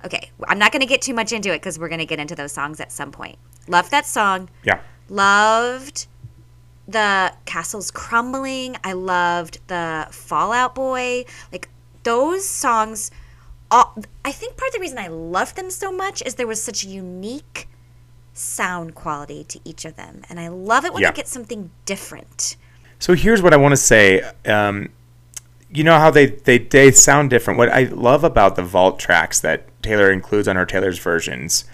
[0.07, 2.19] Okay, I'm not going to get too much into it because we're going to get
[2.19, 3.37] into those songs at some point.
[3.69, 4.81] Loved that song Yeah.
[5.09, 6.07] loved
[6.87, 11.71] the castles crumbling i loved the Fall Out Boy like
[12.03, 13.11] those songs
[13.71, 16.63] all, i think part of the reason i loved them so much is there was
[16.63, 17.69] such a unique
[18.33, 21.11] sound quality to each of them and i love it when Yeah.
[21.11, 22.57] i get something different
[22.99, 24.23] So here's what I want to say.
[24.47, 24.89] Um,
[25.71, 27.59] you know how they, they, they sound different.
[27.59, 31.65] What I love about the vault tracks that Taylor includes on her Taylor's versions,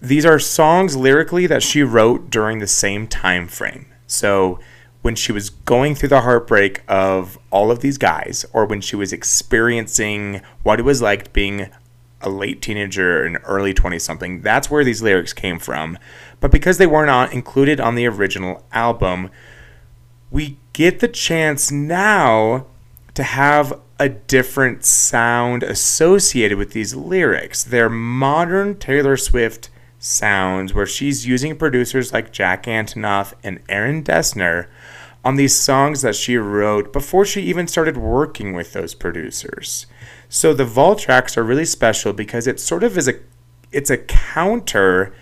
[0.00, 3.86] these are songs lyrically that she wrote during the same time frame.
[4.06, 4.60] So
[5.02, 8.96] when she was going through the heartbreak of all of these guys, or when she
[8.96, 11.70] was experiencing what it was like being
[12.20, 15.98] a late teenager and early 20 something, that's where these lyrics came from.
[16.38, 19.30] But because they were not included on the original album,
[20.30, 22.66] we get the chance now
[23.14, 27.64] to have a different sound associated with these lyrics.
[27.64, 34.66] They're modern Taylor Swift sounds where she's using producers like Jack Antonoff and Aaron Dessner
[35.24, 39.86] on these songs that she wrote before she even started working with those producers.
[40.28, 43.14] So the vault tracks are really special because it sort of is a
[43.72, 45.12] it's a counter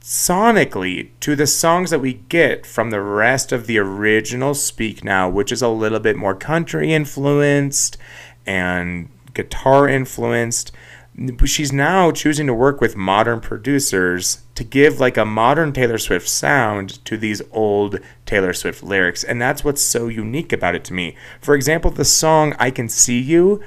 [0.00, 5.28] sonically to the songs that we get from the rest of the original Speak Now,
[5.28, 7.98] which is a little bit more country influenced
[8.46, 10.72] and guitar influenced.
[11.44, 16.26] She's now choosing to work with modern producers to give like a modern Taylor Swift
[16.26, 19.22] sound to these old Taylor Swift lyrics.
[19.22, 21.16] And that's what's so unique about it to me.
[21.42, 23.62] For example, the song I Can See You,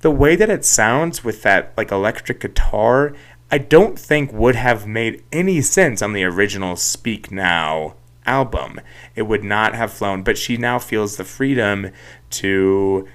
[0.00, 3.14] the way that it sounds with that like electric guitar,
[3.52, 8.80] I don't think would have made any sense on the original Speak Now album.
[9.14, 11.92] It would not have flown, but she now feels the freedom
[12.30, 13.06] to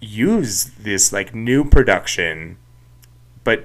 [0.00, 2.58] use this like new production
[3.48, 3.64] but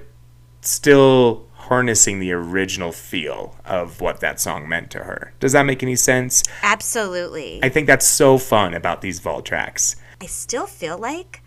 [0.62, 5.34] still harnessing the original feel of what that song meant to her.
[5.40, 6.42] Does that make any sense?
[6.62, 9.96] absolutely I think that's so fun about these vault tracks.
[10.22, 11.42] I still feel like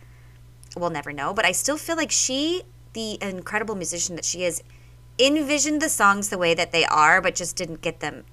[0.75, 2.61] we'll never know, but I still feel like she,
[2.93, 4.61] the incredible musician that she is,
[5.17, 8.23] envisioned the songs the way that they are, but just didn't get them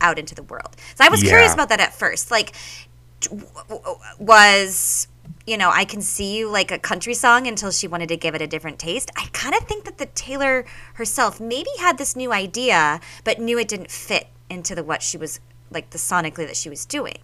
[0.00, 0.76] out into the world.
[0.94, 2.30] So I was curious about that at first.
[2.30, 2.54] Like,
[4.18, 5.08] was
[5.46, 8.34] you know I can see you like a country song until she wanted to give
[8.34, 9.10] it a different taste.
[9.16, 13.58] I kind of think that the Taylor herself maybe had this new idea, but knew
[13.58, 17.18] it didn't fit into the what she was like the sonically that she was doing.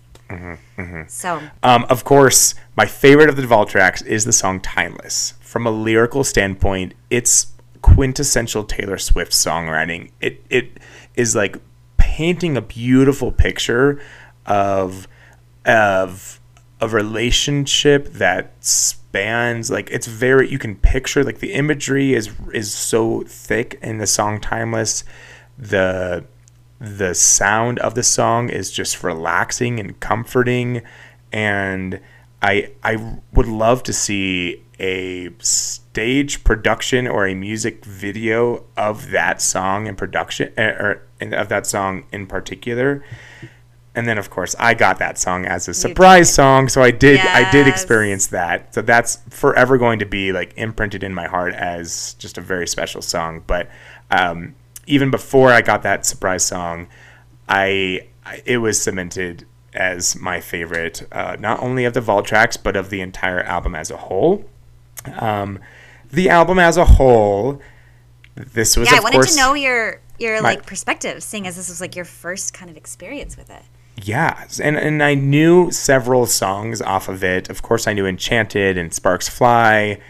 [1.09, 5.35] So Um, of course, my favorite of the vault tracks is the song Timeless.
[5.41, 7.49] From a lyrical standpoint, it's
[7.83, 10.11] quintessential Taylor Swift songwriting.
[10.21, 10.79] It it
[11.17, 11.59] is like
[11.99, 14.01] painting a beautiful picture
[14.47, 15.07] of
[15.67, 16.41] of
[16.83, 22.75] a relationship that spans like it's very you can picture like the imagery is is
[22.75, 25.05] so thick in the song Timeless.
[25.57, 26.25] The
[26.81, 30.83] the sound of the song is just relaxing and comforting
[31.33, 32.01] and
[32.43, 39.41] I I would love to see a stage production or a music video of that
[39.41, 43.05] song in production eh, or and of that song in particular
[43.95, 47.21] and then of course I got that song as a surprise song, so I did
[47.21, 48.75] I did experience that.
[48.75, 52.67] So that's forever going to be like imprinted in my heart as just a very
[52.67, 53.43] special song.
[53.47, 53.69] But
[54.11, 54.55] um,
[54.87, 56.89] even before I got that surprise song,
[57.49, 62.57] I, I it was cemented as my favorite, uh, not only of the vault tracks
[62.57, 64.45] but of the entire album as a whole.
[65.19, 65.59] Um,
[66.11, 67.61] the album as a whole,
[68.35, 71.57] this was Yeah, I wanted course to know your your My- like perspective, seeing as
[71.57, 73.63] this was like your first kind of experience with it.
[74.05, 77.49] Yeah, and and I knew several songs off of it.
[77.49, 80.01] Of course, I knew Enchanted and Sparks Fly.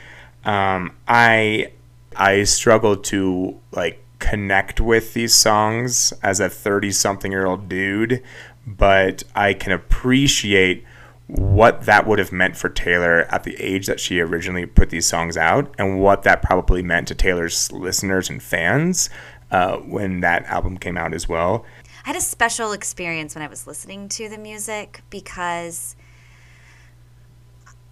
[0.44, 1.72] Um, I
[2.16, 8.22] I struggled to like connect with these songs as a thirty-something-year-old dude,
[8.66, 10.84] but I can appreciate
[11.26, 15.06] what that would have meant for Taylor at the age that she originally put these
[15.06, 19.10] songs out, and what that probably meant to Taylor's listeners and fans
[19.50, 21.64] uh, when that album came out as well.
[22.04, 25.94] I had a special experience when I was listening to the music because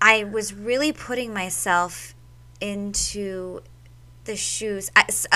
[0.01, 2.15] I was really putting myself
[2.61, 3.61] into
[4.25, 4.91] the shoes.
[4.97, 5.27] Uh, s-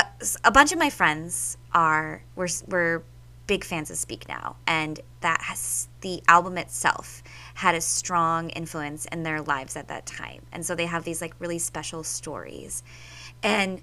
[0.45, 3.05] a bunch of my friends are were were
[3.47, 7.23] big fans of Speak Now, and that has the album itself
[7.55, 11.21] had a strong influence in their lives at that time, and so they have these
[11.21, 12.83] like really special stories,
[13.43, 13.83] and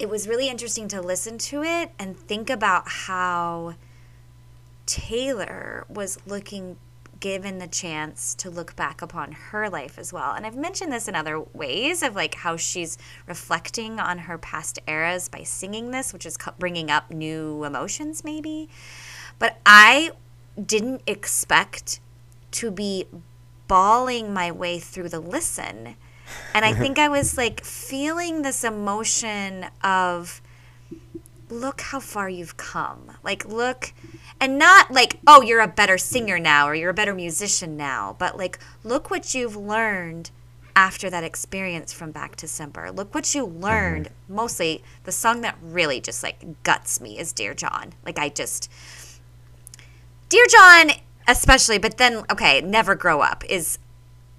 [0.00, 3.74] it was really interesting to listen to it and think about how
[4.86, 6.78] Taylor was looking
[7.20, 10.32] given the chance to look back upon her life as well.
[10.32, 12.96] And I've mentioned this in other ways of like how she's
[13.26, 18.70] reflecting on her past eras by singing this, which is bringing up new emotions maybe.
[19.38, 20.12] But I
[20.64, 22.00] didn't expect
[22.52, 23.04] to be
[23.68, 25.96] bawling my way through the listen.
[26.54, 26.80] And I mm-hmm.
[26.80, 30.40] think I was like feeling this emotion of
[31.48, 33.12] look how far you've come.
[33.22, 33.92] Like, look,
[34.40, 38.16] and not like, oh, you're a better singer now or you're a better musician now,
[38.18, 40.30] but like, look what you've learned
[40.76, 42.90] after that experience from Back to December.
[42.90, 43.60] Look what you mm-hmm.
[43.60, 44.08] learned.
[44.28, 47.92] Mostly, the song that really just like guts me is Dear John.
[48.04, 48.70] Like, I just,
[50.28, 50.92] Dear John,
[51.26, 53.78] especially, but then, okay, Never Grow Up is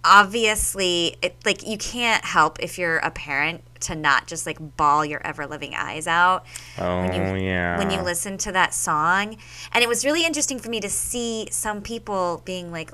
[0.04, 5.04] obviously it, like you can't help if you're a parent to not just like bawl
[5.04, 6.46] your ever living eyes out
[6.78, 7.78] Oh when you yeah.
[7.78, 9.38] when you listen to that song.
[9.72, 12.92] And it was really interesting for me to see some people being like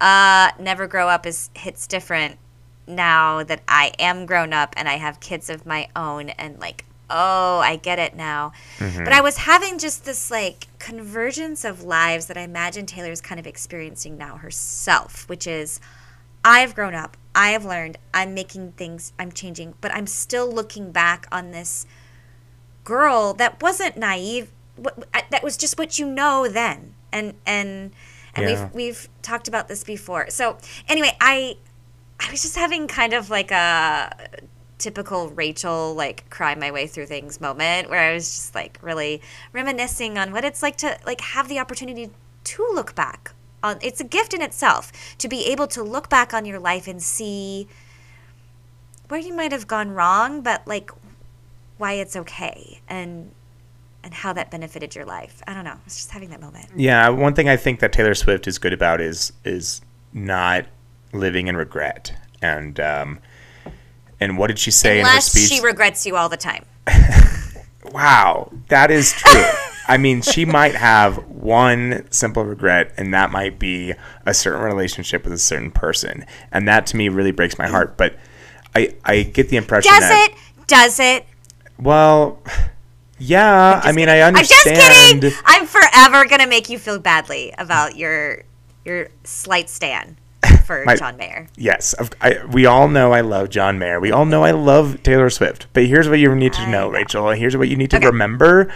[0.00, 2.38] uh never grow up is hits different
[2.86, 6.84] now that i am grown up and i have kids of my own and like
[7.08, 8.52] oh i get it now.
[8.78, 13.40] But i was having just this like convergence of lives that i imagine taylor's kind
[13.40, 15.80] of experiencing now herself which is
[16.46, 17.16] I've grown up.
[17.34, 17.98] I have learned.
[18.14, 21.84] I'm making things, I'm changing, but I'm still looking back on this
[22.84, 24.52] girl that wasn't naive.
[24.82, 26.94] Uh, that was just what you know then.
[27.12, 27.92] And and
[28.34, 28.64] and Yeah.
[28.66, 30.30] we've we've talked about this before.
[30.30, 30.56] So
[30.88, 31.56] anyway, I
[32.20, 34.14] I was just having kind of like a
[34.78, 39.20] typical Rachel like cry my way through things moment where I was just like really
[39.52, 42.10] reminiscing on what it's like to like have the opportunity
[42.44, 43.32] to look back
[43.66, 46.86] on it's a gift in itself to be able to look back on your life
[46.86, 47.68] and see
[49.08, 50.90] where you might have gone wrong but like
[51.78, 53.30] why it's okay and
[54.06, 55.42] and how that benefited your life.
[55.48, 55.72] I don't know.
[55.72, 56.68] I was just having that moment.
[56.76, 59.80] Yeah, one thing I think that Taylor Swift is good about is is
[60.12, 60.66] not
[61.12, 62.14] living in regret.
[62.40, 63.18] And um,
[64.20, 65.48] and what did she say in her Unless speech?
[65.48, 66.64] she regrets you all the time.
[67.92, 69.42] wow, that is true.
[69.88, 75.24] I mean, she might have one simple regret, and that might be a certain relationship
[75.24, 77.96] with a certain person, and that to me really breaks my heart.
[77.96, 78.16] But
[78.74, 80.66] I I get the impression Does that it?
[80.66, 81.26] Does it?
[81.78, 82.42] well,
[83.18, 83.80] yeah.
[83.82, 84.76] I mean, I understand.
[84.76, 85.38] I'm just kidding.
[85.44, 88.42] I'm forever gonna make you feel badly about your
[88.84, 90.16] your slight stand
[90.64, 91.46] for My- John Mayer.
[91.56, 94.00] Yes, I, we all know I love John Mayer.
[94.00, 95.66] We all know I love Taylor Swift.
[95.72, 96.90] But here's what you need to know, know.
[96.90, 97.30] Rachel.
[97.30, 98.06] Here's what you need to Okay.
[98.06, 98.72] remember.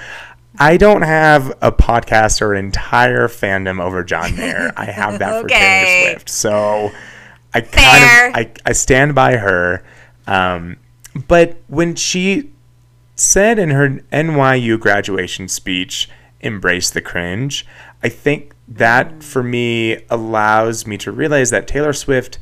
[0.61, 4.71] I don't have a podcast or an entire fandom over John Mayer.
[4.77, 6.29] I have that for Taylor Swift.
[6.29, 6.93] So
[7.55, 7.73] I Fair.
[7.73, 9.83] kind of I, I stand by her.
[10.27, 10.77] Um,
[11.27, 12.51] but when she
[13.17, 16.11] said in her NYU graduation speech,
[16.43, 17.67] embrace the cringe,
[18.03, 22.39] I think that for me allows me to realize that Taylor Swift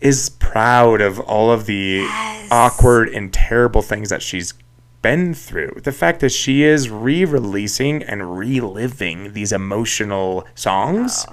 [0.00, 2.06] is proud of all of the
[2.50, 4.54] awkward and terrible things that she's
[5.06, 5.80] been through.
[5.84, 11.24] The fact that she is re releasing and reliving these emotional songs.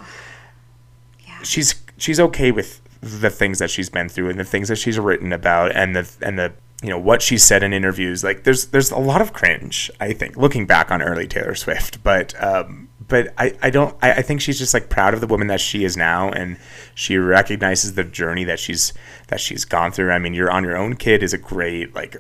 [1.25, 4.75] Yeah, She's she's okay with the things that she's been through and the things that
[4.75, 6.53] she's written about and the and the
[6.83, 10.11] you know what she said in interviews like there's there's a lot of cringe i
[10.13, 14.21] think looking back on early taylor swift but um but I, I don't I, I
[14.21, 16.57] think she's just like proud of the woman that she is now and
[16.95, 18.93] she recognizes the journey that she's
[19.27, 20.11] that she's gone through.
[20.11, 22.17] I mean, you're on your own kid is a great like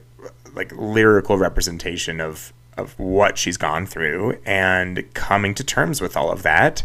[0.53, 6.31] like lyrical representation of of what she's gone through and coming to terms with all
[6.31, 6.83] of that.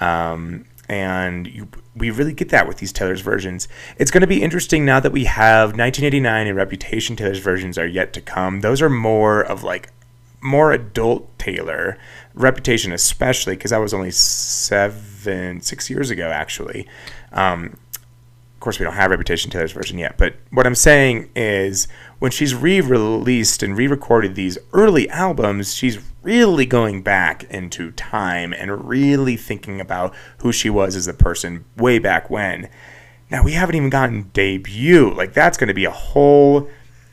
[0.00, 3.68] Um, and you, we really get that with these Taylor's versions.
[3.96, 7.86] It's going to be interesting now that we have 1989 and Reputation Taylor's versions are
[7.86, 8.60] yet to come.
[8.60, 9.90] Those are more of like
[10.40, 11.96] more adult Taylor.
[12.34, 16.88] Reputation, especially because that was only seven, six years ago, actually.
[17.32, 17.76] Um,
[18.60, 21.88] of course, we don't have Reputation Taylor's version yet, but what I'm saying is
[22.18, 27.90] when she's re released and re recorded these early albums, she's really going back into
[27.92, 32.68] time and really thinking about who she was as a person way back when.
[33.30, 35.10] Now, we haven't even gotten debut.
[35.10, 36.68] Like, that's going to be a whole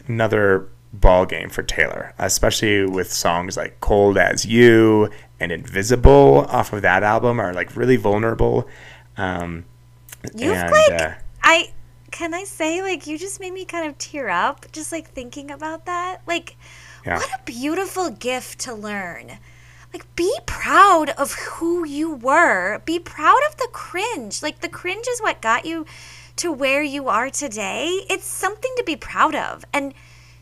[0.06, 6.74] another ball game for Taylor, especially with songs like Cold as You and Invisible off
[6.74, 8.68] of that album are like really vulnerable.
[9.16, 9.64] Um,
[10.36, 11.14] You've and, like uh,
[11.48, 11.72] I
[12.12, 15.50] can I say like you just made me kind of tear up just like thinking
[15.50, 16.22] about that.
[16.28, 16.58] Like
[17.06, 17.18] Yeah.
[17.18, 19.40] what a beautiful gift to learn.
[19.94, 22.80] Like be proud of who you were.
[22.86, 24.44] Be proud of the cringe.
[24.44, 25.86] Like the cringe is what got you
[26.36, 28.06] to where you are today.
[28.10, 29.64] It's something to be proud of.
[29.74, 29.94] And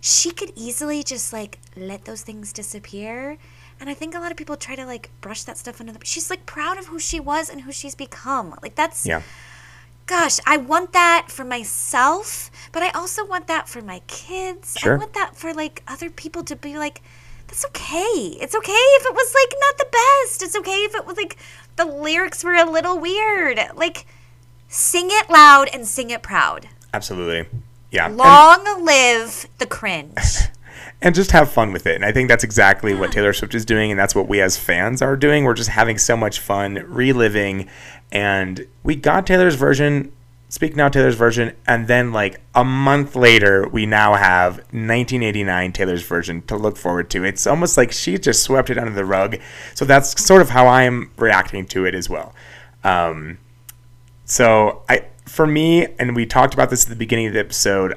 [0.01, 3.37] she could easily just like let those things disappear.
[3.79, 6.03] And I think a lot of people try to like brush that stuff under the
[6.03, 8.55] she's like proud of who she was and who she's become.
[8.61, 9.21] Like that's yeah.
[10.07, 14.75] Gosh, I want that for myself, but I also want that for my kids.
[14.79, 14.95] Sure.
[14.95, 17.01] I want that for like other people to be like,
[17.47, 18.37] that's okay.
[18.41, 20.41] It's okay if it was like not the best.
[20.43, 21.37] It's okay if it was like
[21.75, 23.59] the lyrics were a little weird.
[23.75, 24.05] Like,
[24.67, 26.67] sing it loud and sing it proud.
[26.93, 27.47] Absolutely.
[27.91, 28.07] Yeah.
[28.07, 30.17] And- Long live the cringe.
[31.05, 31.93] and just have fun with it.
[31.93, 34.57] And I think that's exactly what Taylor Swift is doing, and that's what we as
[34.57, 35.43] fans are doing.
[35.43, 37.69] We're just having so much fun reliving.
[38.11, 40.11] And we got Taylor's version,
[40.49, 46.01] Speak Now Taylor's version, and then like a month later, we now have 1989 Taylor's
[46.01, 47.23] version to look forward to.
[47.23, 49.37] It's almost like she just swept it under the rug.
[49.75, 52.33] So that's sort of how I'm reacting to it as well.
[52.83, 53.37] Um,
[54.23, 57.93] so I, for me, and we talked about this at the beginning of the episode.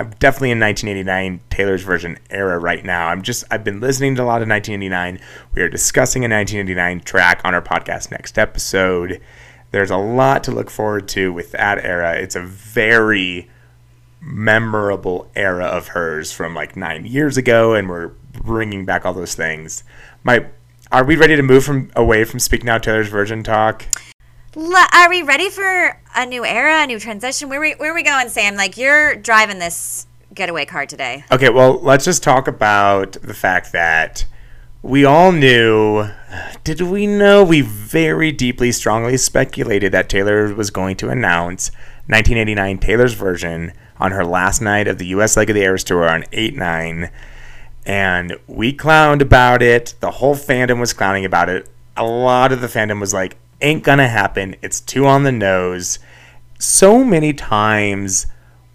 [0.00, 3.08] I'm definitely in 1989 Taylor's version era right now.
[3.08, 5.20] I'm just I've been listening to a lot of 1989.
[5.52, 9.20] We are discussing a 1989 track on our podcast next episode.
[9.72, 12.14] There's a lot to look forward to with that era.
[12.14, 13.50] It's a very
[14.22, 19.34] memorable era of hers from like nine years ago, and we're bringing back all those
[19.34, 19.84] things.
[20.24, 20.46] My,
[20.90, 23.84] are we ready to move from away from Speak Now Taylor's version talk?
[24.56, 27.48] Are we ready for a new era, a new transition?
[27.48, 28.56] Where we where we going, Sam?
[28.56, 31.24] Like you're driving this getaway car today.
[31.30, 34.26] Okay, well, let's just talk about the fact that
[34.82, 36.08] we all knew.
[36.64, 37.44] Did we know?
[37.44, 41.70] We very deeply, strongly speculated that Taylor was going to announce
[42.06, 45.36] 1989 Taylor's version on her last night of the U.S.
[45.36, 47.10] leg of the Eras Tour on 8 9.
[47.86, 49.94] And we clowned about it.
[50.00, 51.68] The whole fandom was clowning about it.
[51.96, 54.56] A lot of the fandom was like, ain't gonna happen.
[54.62, 55.98] It's too on the nose.
[56.58, 58.26] So many times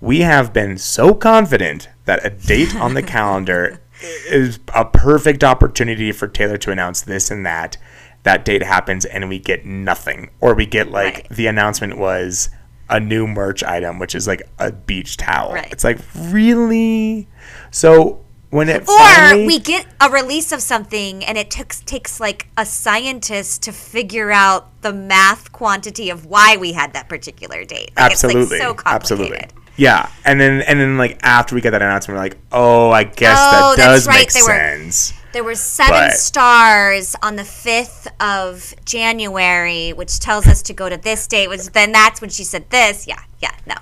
[0.02, 3.82] we have been so confident that a date on the calendar
[4.30, 7.78] is a perfect opportunity for Taylor to announce this and that.
[8.24, 10.30] That date happens and we get nothing.
[10.42, 11.30] Or we get like Right.
[11.30, 12.50] the announcement was
[12.90, 15.54] a new merch item, which is like a beach towel.
[15.54, 15.72] Right.
[15.72, 17.28] It's like, really?
[17.72, 18.25] So
[18.56, 22.48] when it Or finally, we get a release of something and it takes takes like
[22.58, 27.92] a scientist to figure out the math quantity of why we had that particular date.
[27.98, 29.34] Like absolutely, it's like so complicated.
[29.42, 29.62] absolutely.
[29.78, 33.04] Yeah, and then and then like after we get that announcement, we're like, oh, I
[33.04, 35.14] guess Oh, that that's does right, make they were- sense.
[35.34, 40.88] There were seven But- stars on the 5th of January, which tells us to go
[40.88, 43.06] to this date, which then that's when she said this.
[43.06, 43.76] Yeah, yeah, no.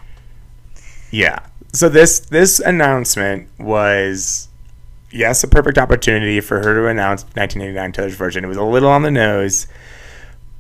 [1.12, 1.38] Yeah.
[1.74, 4.48] So this this announcement was
[5.14, 8.44] yes, a perfect opportunity for her to announce 1989 Taylor's version.
[8.44, 9.68] It was a little on the nose,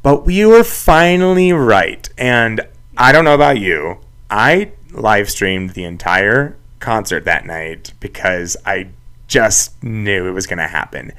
[0.01, 2.07] but we were finally right.
[2.17, 2.61] And
[2.97, 3.99] I don't know about you.
[4.29, 8.89] I live streamed the entire concert that night because I
[9.27, 11.11] just knew it was going to happen.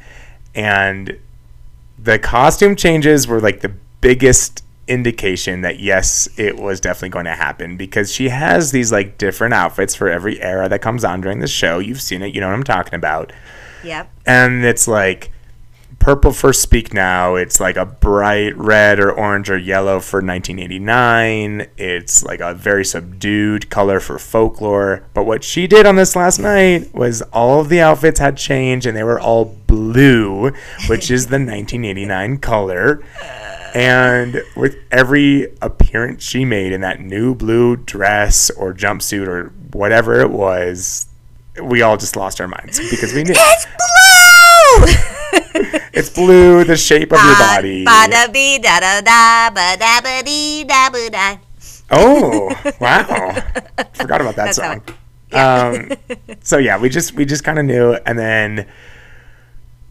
[0.54, 1.18] And
[1.98, 7.34] the costume changes were like the biggest indication that yes, it was definitely going to
[7.34, 11.40] happen because she has these like different outfits for every era that comes on during
[11.40, 11.78] the show.
[11.78, 13.32] You've seen it, you know what I'm talking about.
[13.82, 14.10] Yep.
[14.26, 15.30] And it's like
[15.98, 17.34] purple for Speak Now.
[17.34, 21.66] It's like a bright red or orange or yellow for 1989.
[21.78, 25.04] It's like a very subdued color for Folklore.
[25.14, 28.86] But what she did on this last night was all of the outfits had changed
[28.86, 30.52] and they were all blue,
[30.88, 33.02] which is the 1989 color.
[33.74, 40.20] And with every appearance she made in that new blue dress or jumpsuit or whatever
[40.20, 41.06] it was,
[41.62, 45.80] we all just lost our minds because we knew It's blue.
[45.92, 47.84] it's blue, the shape of your body.
[51.90, 52.48] Oh,
[52.80, 53.34] wow!
[53.94, 54.82] Forgot about that That's song.
[55.32, 55.92] Um,
[56.42, 58.66] so yeah, we just we just kind of knew, and then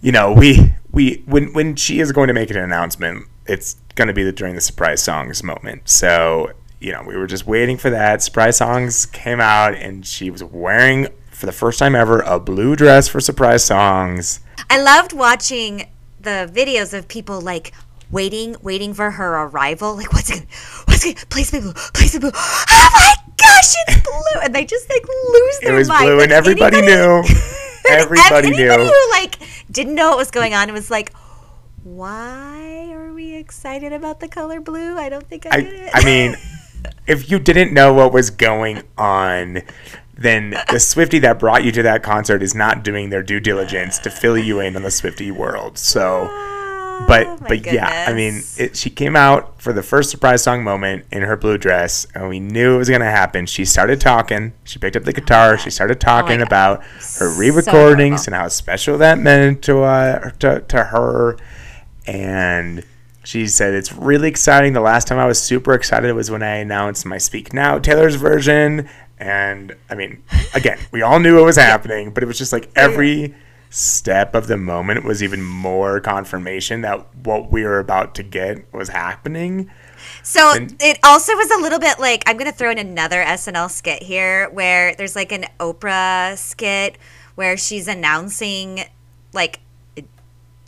[0.02, 4.08] you know we we when when she is going to make an announcement, it's going
[4.08, 5.88] to be the, during the surprise songs moment.
[5.90, 8.22] So you know we were just waiting for that.
[8.22, 12.76] Surprise songs came out, and she was wearing for the first time ever a blue
[12.76, 14.40] dress for surprise songs.
[14.70, 15.90] I loved watching
[16.20, 17.74] the videos of people like
[18.12, 19.96] waiting, waiting for her arrival.
[19.98, 20.46] Like, what's it?
[20.46, 20.48] going
[20.86, 21.26] What's it?
[21.30, 21.74] Please be blue.
[21.94, 22.32] Please be blue.
[22.34, 24.42] Oh my gosh, it's blue!
[24.44, 26.04] And they just like lose their It their was mind.
[26.06, 27.24] blue, Like, and everybody anybody- knew.
[27.90, 28.86] Everybody anybody knew.
[28.86, 29.36] who like
[29.70, 31.12] didn't know what was going on and was like,
[31.84, 34.98] why are we excited about the color blue?
[34.98, 35.92] I don't think I, get I, it.
[35.94, 36.36] I mean,
[37.08, 39.62] if you didn't know what was going on,
[40.16, 44.00] then the Swifty that brought you to that concert is not doing their due diligence
[44.00, 45.78] to fill you in on the Swifty world.
[45.78, 46.28] So,
[47.08, 50.44] but Oh, my but yeah, I mean, it, she came out for the first surprise
[50.44, 53.46] song moment in her blue dress, and we knew it was gonna happen.
[53.46, 54.54] She started talking.
[54.64, 55.58] She picked up the guitar.
[55.58, 56.48] She started talking God.
[56.48, 56.84] about
[57.20, 58.36] her re-recordings adorable.
[58.36, 61.38] and how special that meant to uh, to, to her.
[62.06, 62.84] And
[63.24, 64.74] she said it's really exciting.
[64.74, 68.16] The last time I was super excited was when I announced my Speak Now Taylor's
[68.16, 68.90] version.
[69.18, 70.24] And I mean,
[70.54, 73.34] again, we all knew it was happening, but it was just like every
[73.70, 78.72] step of the moment was even more confirmation that what we were about to get
[78.74, 79.72] was happening.
[80.22, 83.70] So And- it also was a little bit like I'm gonna throw in another SNL
[83.70, 86.98] skit here where there's like an Oprah skit
[87.36, 88.84] where she's announcing
[89.34, 89.60] like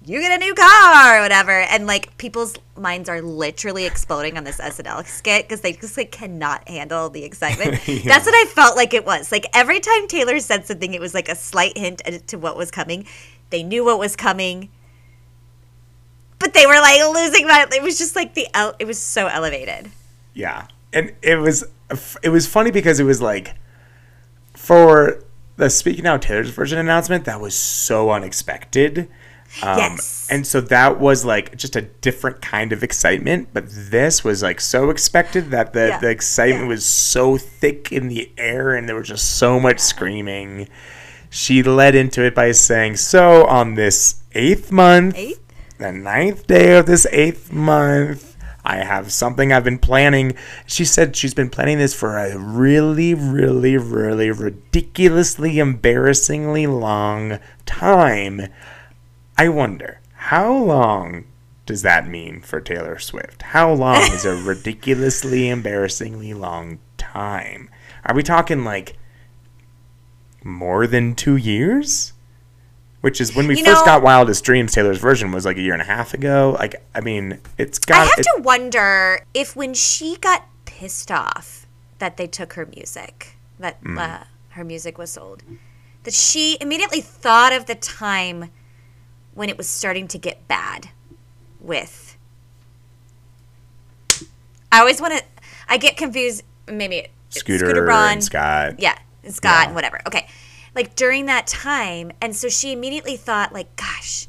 [0.05, 4.43] you get a new car or whatever and like people's minds are literally exploding on
[4.43, 7.71] this SNL skit because they just like cannot handle the excitement.
[7.85, 9.31] That's what I felt like it was.
[9.31, 12.71] Like every time Taylor said something it was like a slight hint to what was
[12.71, 13.07] coming.
[13.49, 14.69] They knew what was coming.
[16.37, 19.27] But they were like losing my it was just like the el- it was so
[19.27, 19.89] elevated.
[20.33, 21.63] Yeah, and it was
[22.21, 23.55] it was funny because it was like
[24.53, 25.23] for
[25.57, 29.09] the Speak Now Taylor's version announcement that was so unexpected.
[29.63, 30.27] Um, Yes.
[30.29, 34.59] And so that was like just a different kind of excitement, but this was like
[34.59, 35.97] so expected that the, Yeah.
[35.99, 36.69] the excitement Yeah.
[36.69, 40.67] was so thick in the air and there was just so much screaming.
[41.29, 45.39] She led into it by saying, So on this eighth month, Eighth?
[45.77, 48.35] the ninth day of this eighth month,
[48.67, 50.33] I have something I've been planning.
[50.65, 57.37] She said she's been planning this for a really, really, really ridiculously, embarrassingly long
[57.67, 58.47] time.
[59.37, 61.25] I wonder, how long
[61.65, 63.41] does that mean for Taylor Swift?
[63.41, 67.69] How long is a ridiculously, embarrassingly long time?
[68.05, 68.97] Are we talking like
[70.43, 72.13] more than two years?
[73.01, 75.61] Which is when we You first know- got Wildest Dreams, Taylor's version was like a
[75.61, 76.55] year and a half ago.
[76.57, 77.97] Like, I mean, it's got.
[77.97, 81.67] I have it- to wonder if when she got pissed off
[81.99, 83.99] that they took her music, that Mm.
[83.99, 85.43] uh, her music was sold,
[86.03, 88.49] that she immediately thought of the time
[89.35, 90.89] when it was starting to get bad
[91.59, 92.17] with.
[94.71, 95.23] I always want to.
[95.69, 96.43] I get confused.
[96.67, 98.13] Maybe it's Scooter, Braun.
[98.13, 98.79] and Scott.
[98.79, 98.97] Yeah,
[99.29, 99.73] Scott Yeah.
[99.73, 100.01] whatever.
[100.07, 100.27] Okay.
[100.73, 104.27] Like during that time, and so she immediately thought, like, gosh,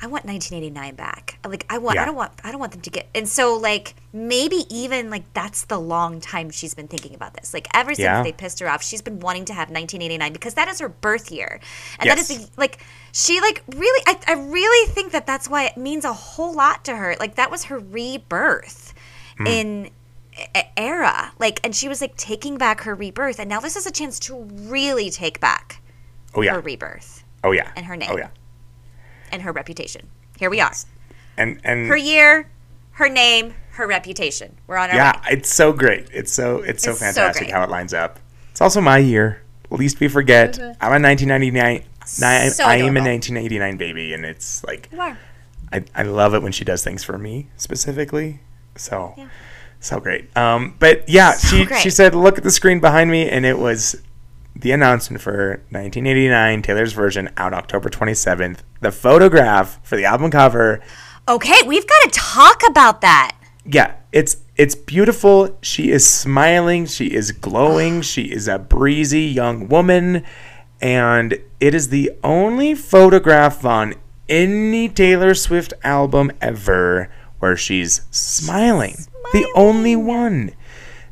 [0.00, 1.38] I want 1989 back.
[1.46, 3.94] Like I want I don't want I don't want them to get and so like
[4.12, 7.54] maybe even like that's the long time she's been thinking about this.
[7.54, 8.22] Like ever since Yeah.
[8.22, 11.30] they pissed her off, she's been wanting to have 1989 because that is her birth
[11.30, 11.60] year.
[11.98, 12.30] And that Yes.
[12.30, 12.78] is the, like
[13.12, 16.84] she like really I, I really think that that's why it means a whole lot
[16.84, 17.16] to her.
[17.18, 18.92] Like that was her rebirth
[19.38, 19.46] Hmm.
[19.46, 19.90] in
[20.76, 21.32] era.
[21.38, 24.18] Like and she was like taking back her rebirth and now this is a chance
[24.20, 25.80] to really take back
[26.34, 26.52] Oh yeah.
[26.54, 27.70] her rebirth Oh yeah.
[27.76, 28.10] and her name.
[28.12, 28.28] Oh yeah.
[29.36, 30.08] And her reputation.
[30.38, 30.72] Here we are.
[31.36, 32.48] And and her year,
[32.92, 34.56] her name, her reputation.
[34.66, 35.32] We're on our yeah, way.
[35.32, 36.08] it's so great.
[36.12, 37.52] It's so it's so It's fantastic great.
[37.54, 38.18] how it lines up.
[38.50, 39.42] It's also my year.
[39.70, 40.58] Least we forget.
[40.58, 41.84] I'm a 1999.
[42.22, 44.88] I, So I am a 1989 baby, and it's like
[45.72, 48.40] I, I love it when she does things for me specifically.
[48.76, 49.28] So Yeah.
[49.80, 50.34] so great.
[50.36, 51.82] Um, but yeah, So she great.
[51.82, 54.00] she said, "Look at the screen behind me," and it was
[54.54, 58.60] the announcement for 1989 Taylor's version out October 27th.
[58.86, 60.80] The photograph for the album cover.
[61.26, 63.36] Okay, we've got to talk about that.
[63.64, 65.58] Yeah, it's it's beautiful.
[65.60, 66.86] She is smiling.
[66.86, 68.00] She is glowing.
[68.12, 70.22] She is a breezy young woman,
[70.80, 73.94] and it is the only photograph on
[74.28, 77.10] any Taylor Swift album ever
[77.40, 78.98] where she's smiling.
[79.32, 80.52] The only one.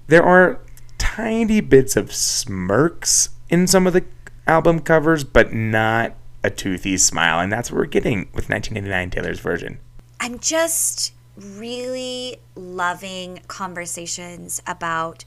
[0.06, 0.60] There are
[0.98, 4.04] tiny bits of smirks in some of the
[4.46, 6.14] album covers, but not
[6.44, 9.80] a toothy smile, and that's what we're getting with 1989 Taylor's version.
[10.20, 15.24] I'm just really loving conversations about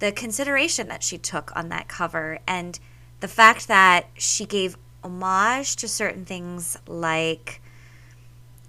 [0.00, 2.78] the consideration that she took on that cover and
[3.20, 7.60] the fact that she gave homage to certain things like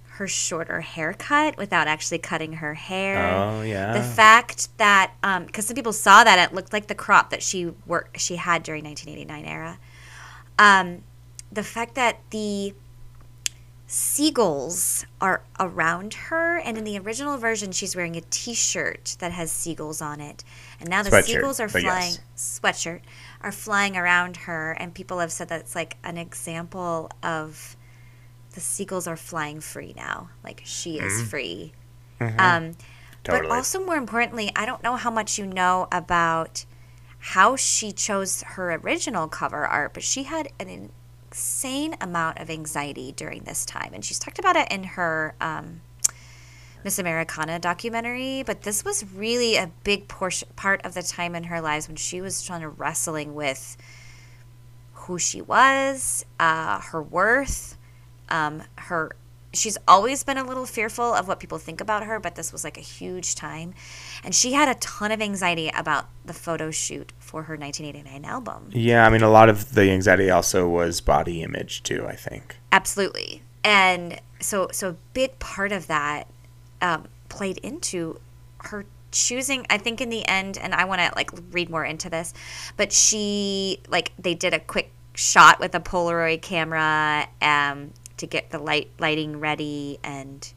[0.05, 3.35] her shorter haircut without actually cutting her hair.
[3.35, 3.93] Oh, yeah.
[3.93, 5.11] The fact that
[5.47, 8.61] because some people saw that it looked like the crop that she worked she had
[8.61, 9.79] during 1989 era.
[10.59, 11.01] Um,
[11.53, 12.73] the fact that the
[13.85, 19.51] seagulls are around her and in the original version she's wearing a t-shirt that has
[19.51, 20.43] seagulls on it
[20.79, 22.19] and now the Sweatshirt, seagulls are flying yes.
[22.35, 23.01] sweatshirt
[23.41, 27.75] are flying around her and people have said that's like an example of
[28.53, 31.73] the seagulls are flying free now like she is free
[32.19, 32.71] um, Mm-hmm.
[33.23, 33.47] Totally.
[33.47, 36.65] but also more importantly i don't know how much you know about
[37.19, 40.89] how she chose her original cover art but she had an
[41.33, 43.89] insane amount of anxiety during this time.
[43.93, 45.81] And she's talked about it in her um,
[46.83, 51.45] miss americana documentary but this was really a big portion part of the time in
[51.45, 53.77] her lives when she was trying to wrestling with
[54.91, 57.77] who she was uh, her worth
[58.27, 59.15] um, her
[59.53, 62.63] she's always been a little fearful of what people think about her but this was
[62.63, 63.73] like a huge time
[64.23, 68.69] and she had a ton of anxiety about the photo shoot for her 1989 album
[68.71, 72.05] Yeah, I mean, a lot of the anxiety also was body image too.
[72.07, 72.57] I think.
[72.71, 76.27] absolutely and so so a big part of that
[76.81, 78.19] um, played into
[78.59, 82.09] her choosing i think in the end and i want to like read more into
[82.09, 82.33] this
[82.77, 87.91] but she like they did a quick shot with a polaroid camera um,
[88.23, 90.53] to get the light lighting ready and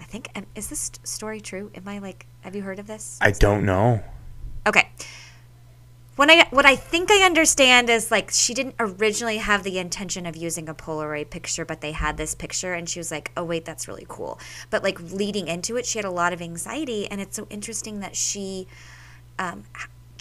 [0.00, 3.18] i think um, is this story true am i like have you heard of this
[3.20, 4.02] I don't know.
[4.66, 4.88] Okay.
[6.16, 10.26] When I what I think I understand is like she didn't originally have the intention
[10.26, 13.44] of using a Polaroid picture, but they had this picture and she was like, "Oh
[13.44, 14.38] wait, that's really cool."
[14.70, 18.00] But like leading into it, she had a lot of anxiety, and it's so interesting
[18.00, 18.68] that she
[19.38, 19.64] um,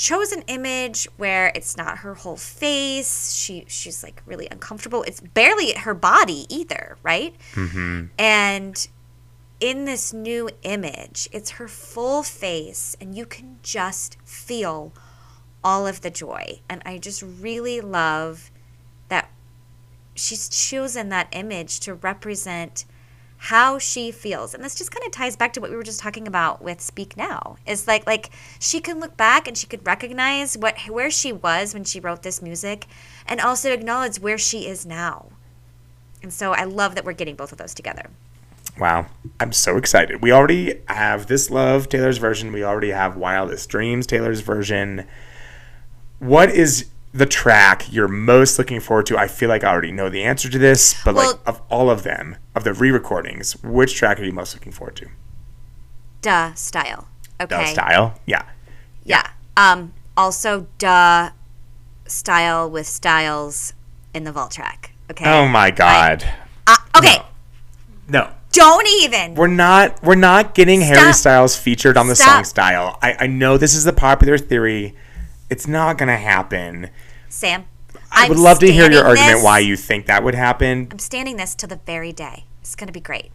[0.02, 3.36] chose an image where it's not her whole face.
[3.36, 5.04] She she's like really uncomfortable.
[5.04, 7.36] It's barely her body either, right?
[7.54, 8.08] Mm-hmm.
[8.18, 8.88] And
[9.60, 14.91] in this new image, it's her full face, and you can just feel
[15.64, 16.62] all of the joy.
[16.68, 18.49] And I just really love
[19.10, 19.30] that
[20.16, 22.86] she's chosen that image to represent
[23.46, 24.54] how she feels.
[24.54, 26.80] And this just kind of ties back to what we were just talking about with
[26.80, 27.58] Speak Now.
[27.66, 28.30] It's like like
[28.60, 32.22] she can look back and she could recognize what where she was when she wrote
[32.22, 32.86] this music
[33.26, 35.30] and also acknowledge where she is now.
[36.22, 38.12] And so I love that we're getting both of those together.
[38.78, 39.08] Wow,
[39.39, 40.22] I'm so excited.
[40.22, 42.54] We already have This Love, Taylor's version.
[42.54, 45.08] We already have Wildest Dreams, Taylor's version.
[46.20, 49.18] What is the track you're most looking forward to?
[49.18, 51.89] I feel like I already know the answer to this, but Well- like of all
[51.89, 55.07] of them, of the re-recordings, which track are you most looking forward to?
[56.22, 57.07] Duh style.
[57.39, 57.57] Okay.
[57.57, 58.43] The style, yeah.
[59.03, 59.28] Yeah.
[59.57, 61.32] Um, also, duh
[62.05, 63.74] style with styles
[64.14, 64.91] in the vault track.
[65.09, 65.26] Okay.
[65.30, 66.24] Oh my god,
[66.68, 67.18] Uh, okay.
[68.07, 68.30] no.
[68.53, 69.36] Don't even.
[69.36, 72.28] We're not we're not getting Harry Styles featured on the Stop.
[72.36, 72.99] song style.
[73.01, 74.93] I, I know this is the popular theory.
[75.52, 76.89] It's not gonna happen.
[77.28, 77.66] Sam.
[78.10, 80.88] I I'm would love to hear your argument this- why you think that would happen.
[80.89, 82.45] I'm standing this till the very day.
[82.62, 83.32] It's gonna be great.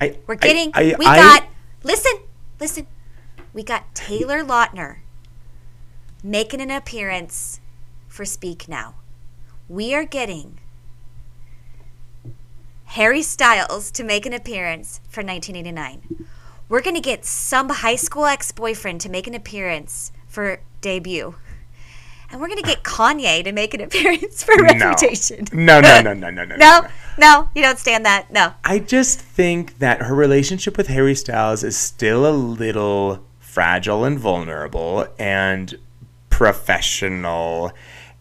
[0.00, 0.72] I, We're getting.
[0.74, 1.44] I- we I- got.
[1.84, 2.12] Listen.
[2.58, 2.88] Listen.
[3.52, 4.96] We got Taylor Lautner
[6.24, 7.60] making an appearance
[8.08, 8.94] for Speak Now.
[9.68, 10.58] We are getting
[12.86, 16.26] Harry Styles to make an appearance for 1989.
[16.68, 21.34] We're going to get some high school ex boyfriend to make an appearance for debut.
[22.30, 24.62] And we're going to get Kanye to make an appearance for no.
[24.62, 25.46] Reputation.
[25.52, 26.86] No, no, no, no, no, no, No,
[27.18, 28.32] no, you don't stand that.
[28.32, 28.54] No.
[28.64, 34.18] I just think that her relationship with Harry Styles is still a little fragile and
[34.18, 35.78] vulnerable and
[36.30, 37.70] professional.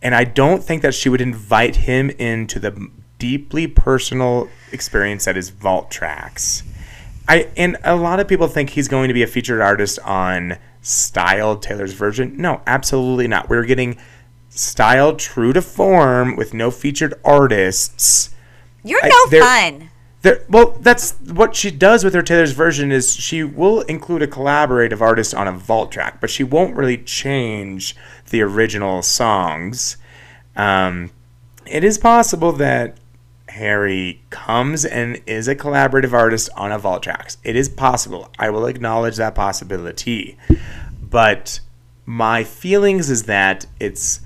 [0.01, 5.38] And I don't think that she would invite him into the deeply personal experience that
[5.38, 6.64] is Vault Tracks.
[7.30, 10.57] I and a lot of people think he's going to be a featured artist on
[10.82, 12.36] styled Taylor's version.
[12.38, 13.50] No, absolutely not.
[13.50, 13.98] We're getting
[14.50, 18.32] styled true to form with no featured artists
[18.84, 19.88] You're I- no there- fun.
[20.24, 24.28] There, well, that's what she does with her Taylor's version is she will include a
[24.28, 27.96] collaborative artist on a vault track, but she won't really change
[28.30, 29.98] the original songs.
[30.56, 31.10] Um,
[31.66, 32.98] it is possible that
[33.52, 37.38] Harry comes and is a collaborative artist on a vault tracks.
[37.43, 38.30] It is possible.
[38.39, 40.38] I will acknowledge that possibility,
[41.02, 41.60] but
[42.06, 44.22] my feelings is that it's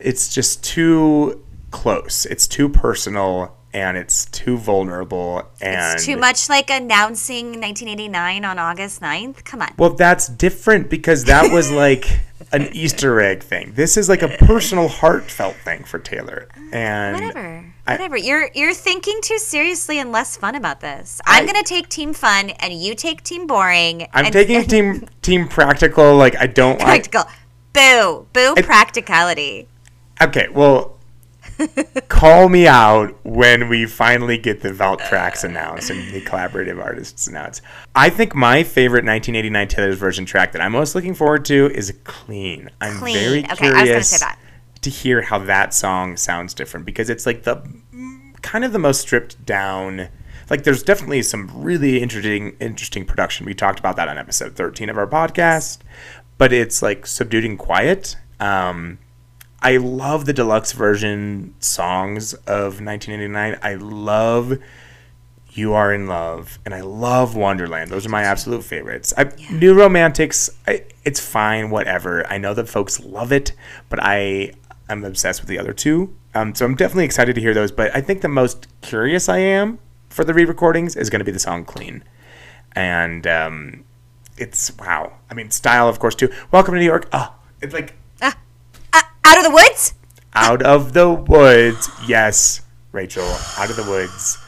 [0.00, 2.24] it's just too close.
[2.24, 8.58] It's too personal and it's too vulnerable and It's too much like announcing 1989 on
[8.58, 9.44] August 9th.
[9.44, 9.72] Come on.
[9.78, 12.20] Well, that's different because that was like
[12.52, 13.72] an Easter egg thing.
[13.74, 16.48] This is like a personal, heartfelt thing for Taylor.
[16.72, 17.64] And Whatever.
[17.86, 18.16] I- Whatever.
[18.18, 21.20] you're you're thinking too seriously and less fun about this.
[21.26, 24.06] I'm I- gonna take team fun and you take team boring.
[24.12, 26.16] I'm and, taking team team practical.
[26.16, 27.10] Like I don't like.
[27.10, 27.24] practical.
[27.72, 28.26] Boo.
[28.32, 29.68] Boo practicality.
[30.20, 30.97] Okay, well,
[32.08, 37.26] call me out when we finally get the vault tracks announced and the collaborative artists
[37.26, 37.62] announced.
[37.94, 41.92] I think my favorite 1989 Taylor's version track that I'm most looking forward to is
[42.04, 43.14] "Clean." I'm Clean.
[43.14, 44.38] very Okay, curious gonna say that.
[44.82, 47.62] to hear how that song sounds different because it's like the
[48.42, 50.08] kind of the most stripped down.
[50.50, 53.44] Like there's definitely some really interesting interesting production.
[53.46, 55.78] We talked about that on episode 13 of our podcast,
[56.38, 58.16] but it's like subdued and quiet.
[58.40, 58.98] Um,
[59.60, 63.58] I love the deluxe version songs of 1989.
[63.60, 64.58] I love
[65.50, 67.90] You Are in Love and I love Wonderland.
[67.90, 69.12] Those are my absolute favorites.
[69.16, 72.24] I, New Romantics, I, it's fine, whatever.
[72.30, 73.52] I know that folks love it,
[73.88, 74.52] but I
[74.88, 76.14] I'm obsessed with the other two.
[76.34, 77.72] Um, so I'm definitely excited to hear those.
[77.72, 79.78] But I think the most curious I am
[80.08, 82.02] for the re-recordings is going to be the song "Clean,"
[82.72, 83.84] and um,
[84.36, 85.12] it's wow.
[85.30, 86.32] I mean, style, of course, too.
[86.50, 87.08] Welcome to New York.
[87.12, 87.97] Oh, it's like
[89.28, 89.94] out of the woods?
[90.34, 91.88] out of the woods.
[92.06, 92.60] Yes,
[92.92, 93.24] Rachel,
[93.56, 94.38] out of the woods.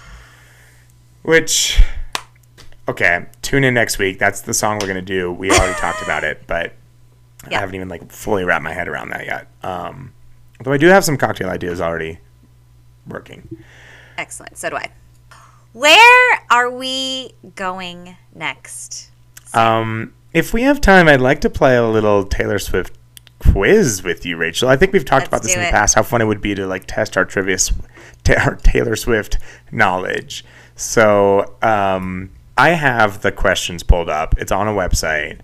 [1.23, 1.83] Which,
[2.89, 4.19] okay, tune in next week.
[4.19, 5.33] That's the song we're gonna do.
[5.33, 6.73] We already talked about it, but
[7.51, 7.59] Yeah.
[7.59, 9.49] I haven't even like fully wrapped my head around that yet.
[9.63, 10.13] Um,
[10.61, 12.19] although I do have some cocktail ideas already
[13.07, 13.49] working.
[14.17, 14.57] Excellent.
[14.59, 14.91] So do I.
[15.73, 19.11] Where are we going next?
[19.55, 22.97] Um, if we have time, I'd like to play a little Taylor Swift
[23.41, 24.69] quiz with you, Rachel.
[24.69, 25.73] I think we've talked about Let's this do in the it.
[25.73, 25.95] past.
[25.97, 27.57] How fun it would be to like test our trivia,
[28.23, 29.39] ta- our Taylor Swift
[29.73, 30.45] knowledge.
[30.77, 34.35] So um, I have the questions pulled up.
[34.39, 35.41] It's on a website.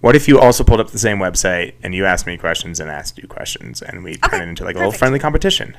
[0.00, 2.90] What if you also pulled up the same website and you asked me questions and
[2.90, 5.76] asked you questions, and we turn it into like a little friendly competition?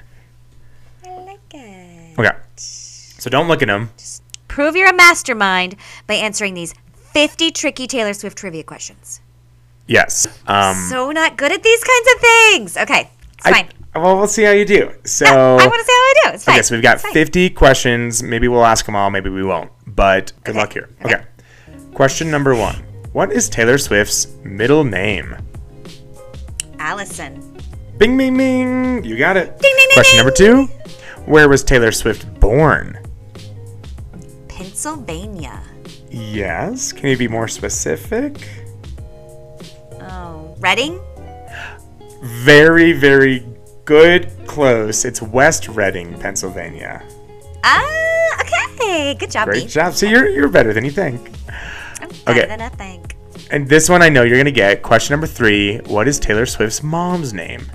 [1.05, 2.19] I like it.
[2.19, 2.31] Okay.
[2.55, 3.91] So don't look at them.
[3.97, 5.75] Just Prove you're a mastermind
[6.07, 9.21] by answering these 50 tricky Taylor Swift trivia questions.
[9.87, 10.27] Yes.
[10.47, 12.77] Um, so not good at these kinds of things.
[12.77, 13.67] Okay, it's I- fine.
[13.95, 14.91] well, we'll see how you do.
[15.03, 16.29] So I want to see how I do.
[16.35, 16.55] It's fine.
[16.55, 18.23] Okay, so we've got 50 questions.
[18.23, 19.71] Maybe we'll ask them all, maybe we won't.
[19.87, 20.89] But good Okay, luck here.
[21.05, 21.15] okay.
[21.15, 21.25] Okay.
[21.93, 22.75] Question number one
[23.13, 25.35] What is Taylor Swift's middle name?
[26.79, 27.41] Allison.
[27.97, 29.05] Bing, bing, bing.
[29.05, 29.57] You got it.
[29.59, 30.65] Ding, ding, ding, Question number two
[31.25, 32.99] Where was Taylor Swift born?
[34.49, 35.61] Pennsylvania.
[36.09, 36.91] Yes.
[36.91, 38.47] Can you be more specific?
[40.09, 40.99] Oh, Reading?
[42.23, 43.45] Very, very
[43.85, 44.31] good.
[44.47, 45.05] Close.
[45.05, 47.03] It's West Reading, Pennsylvania.
[47.63, 49.13] Ah, okay.
[49.15, 49.69] Good job, Great B.
[49.69, 49.93] job.
[49.93, 51.31] So you're, you're better than you think.
[52.01, 52.45] I'm better Okay.
[52.47, 53.15] than I think.
[53.51, 54.81] And this one I know you're going to get.
[54.81, 57.69] Question number three What is Taylor Swift's mom's name?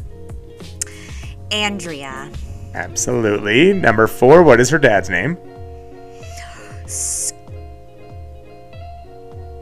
[1.53, 2.31] Andrea.
[2.75, 3.73] Absolutely.
[3.73, 5.37] Number four, what is her dad's name?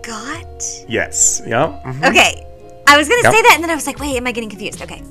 [0.03, 0.65] Got?
[0.89, 1.43] Yes.
[1.47, 1.85] Yep.
[1.85, 2.09] mhm.
[2.11, 2.45] Okay.
[2.89, 3.33] I was gonna Yep.
[3.35, 5.03] say that, and then I was like, "Wait, am I getting confused?" Okay.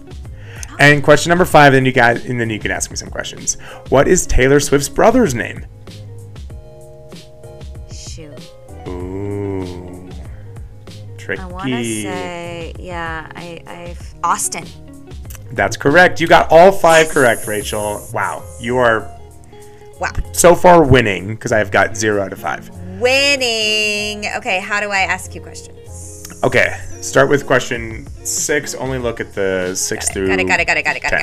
[0.80, 3.58] And question number five, then you got, and then you can ask me some questions.
[3.90, 5.66] What is Taylor Swift's brother's name?
[7.92, 8.52] Shoot.
[8.88, 10.10] Ooh,
[11.18, 11.42] tricky.
[11.42, 14.66] I want to say, yeah, I, I've Austin.
[15.54, 16.22] That's correct.
[16.22, 18.06] You got all five correct, Rachel.
[18.14, 19.10] Wow, you are
[20.00, 20.12] Wow.
[20.32, 22.70] so far winning because I have got zero out of five.
[23.00, 24.26] Winning.
[24.38, 26.07] Okay, how do I ask you questions?
[26.44, 28.76] Okay, start with question six.
[28.76, 30.28] Only look at the six through.
[30.28, 30.48] Got it.
[30.48, 30.68] Got it.
[30.68, 30.84] Got it.
[30.84, 31.02] Got it.
[31.02, 31.20] Got it.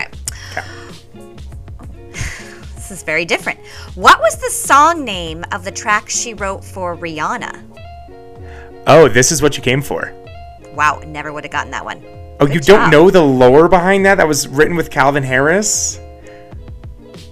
[0.55, 0.75] Got it.
[2.75, 3.59] This is very different.
[3.95, 7.63] What was the song name of the track she wrote for Rihanna?
[8.87, 10.13] Oh, this is what you came for.
[10.75, 12.03] Wow, never would have gotten that one.
[12.41, 14.17] Oh, Good you don't know the lore behind that?
[14.17, 15.99] That was written with Calvin Harris.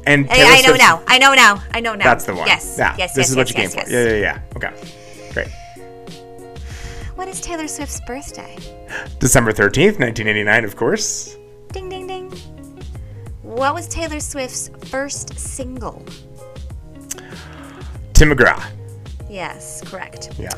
[0.06, 1.02] And Hey, Taylor I know Swift's- now.
[1.06, 1.62] I know now.
[1.72, 2.04] I know now.
[2.04, 2.46] That's the one.
[2.46, 2.76] Yes.
[2.78, 2.94] Yeah.
[2.96, 3.14] Yes.
[3.14, 3.90] This yes, is what yes, you yes, came for.
[3.90, 4.06] yes.
[4.06, 4.56] Yeah, yeah, yeah.
[4.56, 5.32] Okay.
[5.34, 5.48] Great.
[7.14, 8.56] What is Taylor Swift's birthday?
[9.18, 11.36] December 13th, 1989, of course.
[11.72, 12.30] Ding, ding, ding.
[13.42, 16.04] What was Taylor Swift's first single?
[18.14, 18.62] Tim McGraw.
[19.28, 20.30] Yes, correct.
[20.38, 20.50] Yeah.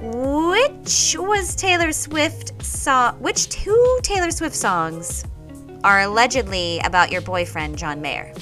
[0.00, 3.18] Which was Taylor Swift song?
[3.20, 5.24] Which two Taylor Swift songs
[5.84, 8.32] are allegedly about your boyfriend John Mayer?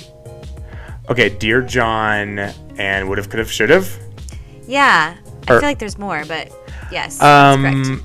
[1.08, 2.38] Okay, Dear John
[2.78, 3.88] and Would Have, Could Have, Should Have.
[4.66, 5.16] Yeah,
[5.48, 6.50] I Or- feel like there's more, but
[6.94, 7.20] yes.
[7.20, 8.02] Um,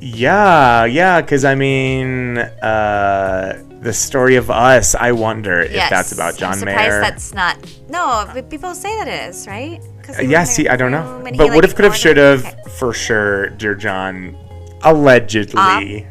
[0.00, 4.94] yeah, yeah, because I mean, uh, the story of us.
[4.94, 5.90] I wonder if Yes.
[5.90, 7.00] that's about John I'm surprised Mayer.
[7.00, 7.56] that's not.
[7.88, 9.80] No, but people say that it is, right?
[10.02, 12.16] 'Cause Uh, yeah, see, I don't know, he, but like, would have, could have, should
[12.16, 12.56] have Okay.
[12.78, 13.50] for sure.
[13.50, 14.36] Dear John,
[14.82, 16.06] allegedly.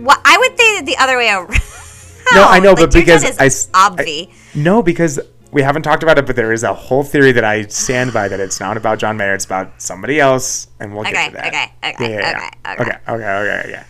[0.00, 1.54] Well, I would say the other way around.
[2.32, 4.30] No, I know, Like, but Dear John because is I obvi.
[4.54, 5.18] No, because
[5.52, 8.28] we haven't talked about it, but there is a whole theory that I stand by
[8.28, 11.36] that it's not about John Mayer, it's about somebody else, and we'll Okay, get to
[11.36, 11.46] that.
[11.82, 12.72] okay, okay, Yeah, yeah, yeah.
[12.72, 13.84] okay, okay, okay, okay, okay.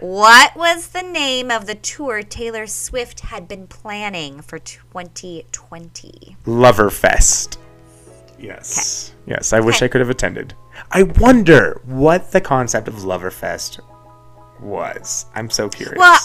[0.00, 6.36] What was the name of the tour Taylor Swift had been planning for 2020?
[6.44, 7.56] Loverfest.
[8.38, 9.52] Yes, yes.
[9.52, 10.54] I wish I could have attended.
[10.90, 13.78] I wonder what the concept of Loverfest
[14.60, 15.26] was.
[15.36, 15.96] I'm so curious.
[15.98, 16.18] Well,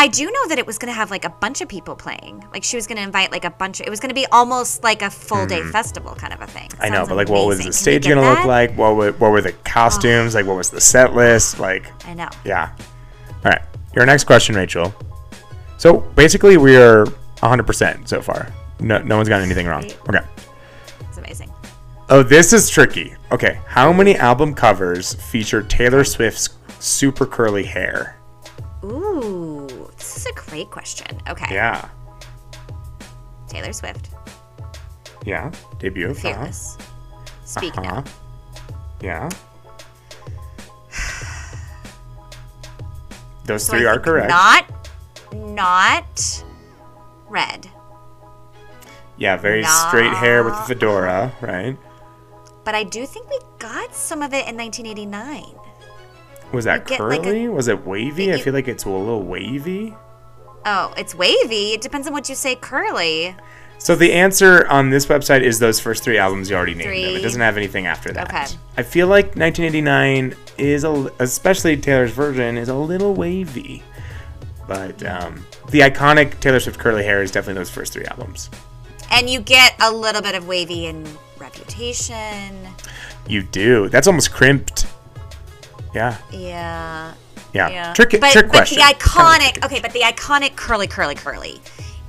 [0.00, 2.42] I do know that it was going to have like a bunch of people playing.
[2.54, 3.86] Like she was going to invite like a bunch of.
[3.86, 6.70] It was going to be almost like a full day festival kind of a thing.
[6.76, 6.82] Hmm.
[6.84, 8.74] I know, but like, what was the stage gonna look like?
[8.78, 10.34] What were, what were the costumes?
[10.34, 11.60] Like, what was the set list?
[11.60, 12.30] Like, I know.
[12.46, 12.74] Yeah.
[13.44, 13.60] All right.
[13.94, 14.94] Your next question, Rachel.
[15.76, 17.04] So basically, we are
[17.36, 18.50] 100% so far.
[18.80, 19.84] No, no one's got anything wrong.
[20.08, 20.24] Okay.
[21.08, 21.52] It's amazing.
[22.08, 23.14] Oh, this is tricky.
[23.32, 23.60] Okay.
[23.66, 26.48] How many album covers feature Taylor Swift's
[26.78, 28.16] super curly hair?
[28.82, 29.49] Ooh,
[30.22, 31.06] this is a great question.
[31.28, 31.54] Okay.
[31.54, 31.88] Yeah.
[33.48, 34.10] Taylor Swift,
[35.24, 35.50] Yeah.
[35.78, 36.10] Debut.
[36.10, 36.20] uh-huh.
[36.20, 36.76] Fearless.
[37.44, 38.02] Speak Uh-huh.
[38.02, 38.04] now.
[39.00, 39.28] Yeah.
[43.46, 44.28] Those So I three are correct.
[44.28, 44.66] Not,
[45.34, 46.44] not
[47.28, 47.68] red.
[49.16, 51.76] yeah, very straight hair with the fedora, right?
[52.64, 55.44] But I do think we got some of it in 1989.
[56.52, 57.48] Was that You get, like, a- curly?
[57.48, 58.32] Was it wavy?
[58.34, 59.94] I feel like it's a little wavy.
[60.64, 61.72] Oh, it's wavy.
[61.72, 63.34] It depends on what you say curly.
[63.78, 67.16] So the answer on this website is those first three albums you already named them.
[67.16, 68.28] It doesn't have anything after that.
[68.28, 68.46] Okay.
[68.76, 73.82] I feel like 1989 is a, especially Taylor's version, is a little wavy.
[74.68, 78.50] But um, the iconic Taylor Swift curly hair is definitely those first three albums.
[79.10, 81.06] And you get a little bit of wavy in
[81.38, 82.68] Reputation.
[83.26, 83.88] You do.
[83.88, 84.86] That's almost crimped.
[85.94, 86.18] Yeah.
[86.30, 87.14] Yeah.
[87.52, 87.68] Yeah.
[87.68, 87.92] Yeah.
[87.94, 88.78] Trick, but, trick but question.
[88.78, 91.60] the Kind of iconic, okay, but the iconic curly, curly, curly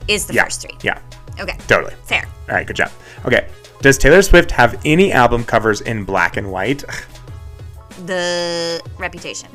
[0.08, 0.44] is the Yeah.
[0.46, 0.78] first three.
[0.84, 1.00] Yeah.
[1.40, 1.58] Okay.
[1.68, 1.94] Totally.
[2.06, 2.26] Fair.
[2.50, 2.68] All right.
[2.68, 2.92] Good job.
[3.26, 3.48] Okay.
[3.82, 6.84] Does Taylor Swift have any album covers in black and white?
[8.06, 9.50] The Reputation.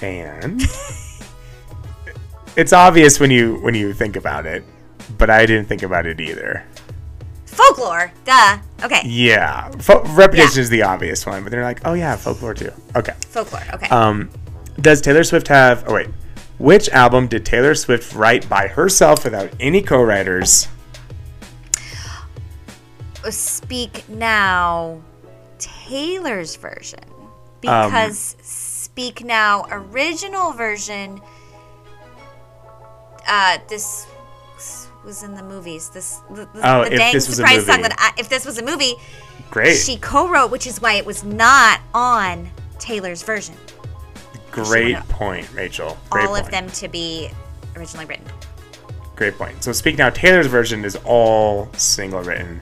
[0.00, 0.62] and
[2.56, 4.64] it's obvious when you when you think about it
[5.18, 6.64] but i didn't think about it either
[7.46, 8.10] Folklore.
[8.24, 8.58] Duh.
[8.82, 9.02] Okay.
[9.04, 10.60] yeah Fo- reputation Yeah.
[10.62, 13.62] is the obvious one but they're like oh yeah folklore too okay Folklore.
[13.74, 13.88] Okay.
[13.88, 14.30] um
[14.80, 16.08] does taylor swift have oh wait
[16.58, 20.68] which album did taylor swift write by herself without any co-writers
[23.30, 25.00] Speak Now
[25.58, 27.04] Taylor's version.
[27.04, 31.20] Um, Because Speak Now original version
[33.28, 34.06] uh this
[35.04, 35.88] was in the movies.
[35.90, 38.94] This the, the, Oh, the dang surprise song that I, if this was a movie,
[39.50, 43.54] great she co-wrote, which is why it was not on Taylor's version.
[44.52, 46.44] Great point rachel great All point.
[46.44, 47.30] of them to be
[47.76, 48.26] originally written.
[49.16, 49.62] Great point.
[49.62, 52.60] So Speak Now, Taylor's version is all single written,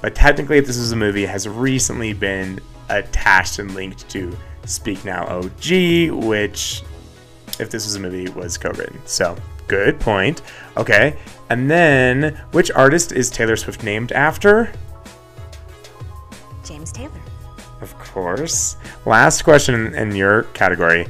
[0.00, 4.36] but technically, if this was a movie, it has recently been attached and linked to
[4.66, 6.82] Speak Now OG, which,
[7.60, 9.00] if this was a movie, was co-written.
[9.04, 9.36] So
[9.68, 10.42] good point.
[10.76, 11.16] Okay,
[11.50, 14.72] and then which artist is Taylor Swift named after?
[16.64, 17.20] James Taylor.
[17.80, 18.76] Of course.
[19.06, 21.06] Last question in your category.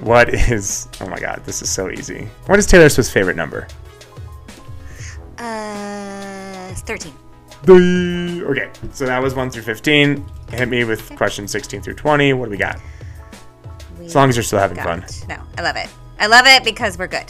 [0.00, 0.88] What is?
[1.00, 2.28] Oh my God, this is so easy.
[2.46, 3.66] What is Taylor Swift's favorite number?
[5.38, 7.12] Uh, 13.
[7.64, 10.24] The- Okay, so that was 1 through 15.
[10.52, 12.32] Hit me with question 16 through 20.
[12.32, 12.80] What do we got?
[14.02, 15.04] As long as you're still having fun.
[15.28, 15.88] No, I love it.
[16.18, 17.26] I love it because we're good.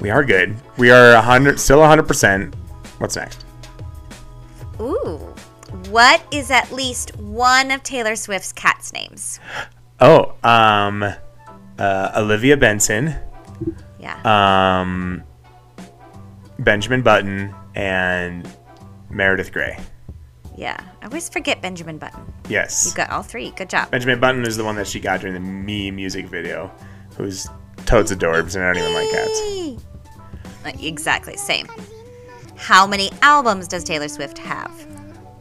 [0.00, 0.56] We are good.
[0.78, 2.54] We are 100, still 100%.
[2.98, 3.44] What's next?
[4.80, 5.18] Ooh.
[5.90, 9.38] What is at least one of Taylor Swift's cat's names?
[10.00, 11.04] Oh, um,
[11.78, 13.14] uh, Olivia Benson,
[13.98, 14.18] Yeah.
[14.24, 15.22] um,
[16.58, 18.48] Benjamin Button, and
[19.10, 19.78] Meredith Grey.
[20.56, 20.76] yeah.
[21.00, 22.32] I always forget Benjamin Button.
[22.48, 22.86] Yes.
[22.86, 23.50] You got all three.
[23.52, 23.90] Good job.
[23.90, 26.70] Benjamin Button is the one that she got during the Me music video,
[27.16, 27.48] who's
[27.86, 30.82] toads adorbs, and I don't even like cats.
[30.84, 31.36] Exactly.
[31.36, 31.66] Same.
[32.56, 34.70] How many albums does Taylor Swift have?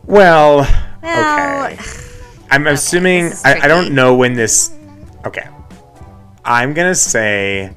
[0.05, 0.67] Well,
[1.03, 1.77] Well, okay.
[2.49, 4.71] I'm assuming I, I don't know when this.
[5.25, 5.47] Okay,
[6.43, 7.75] I'm gonna say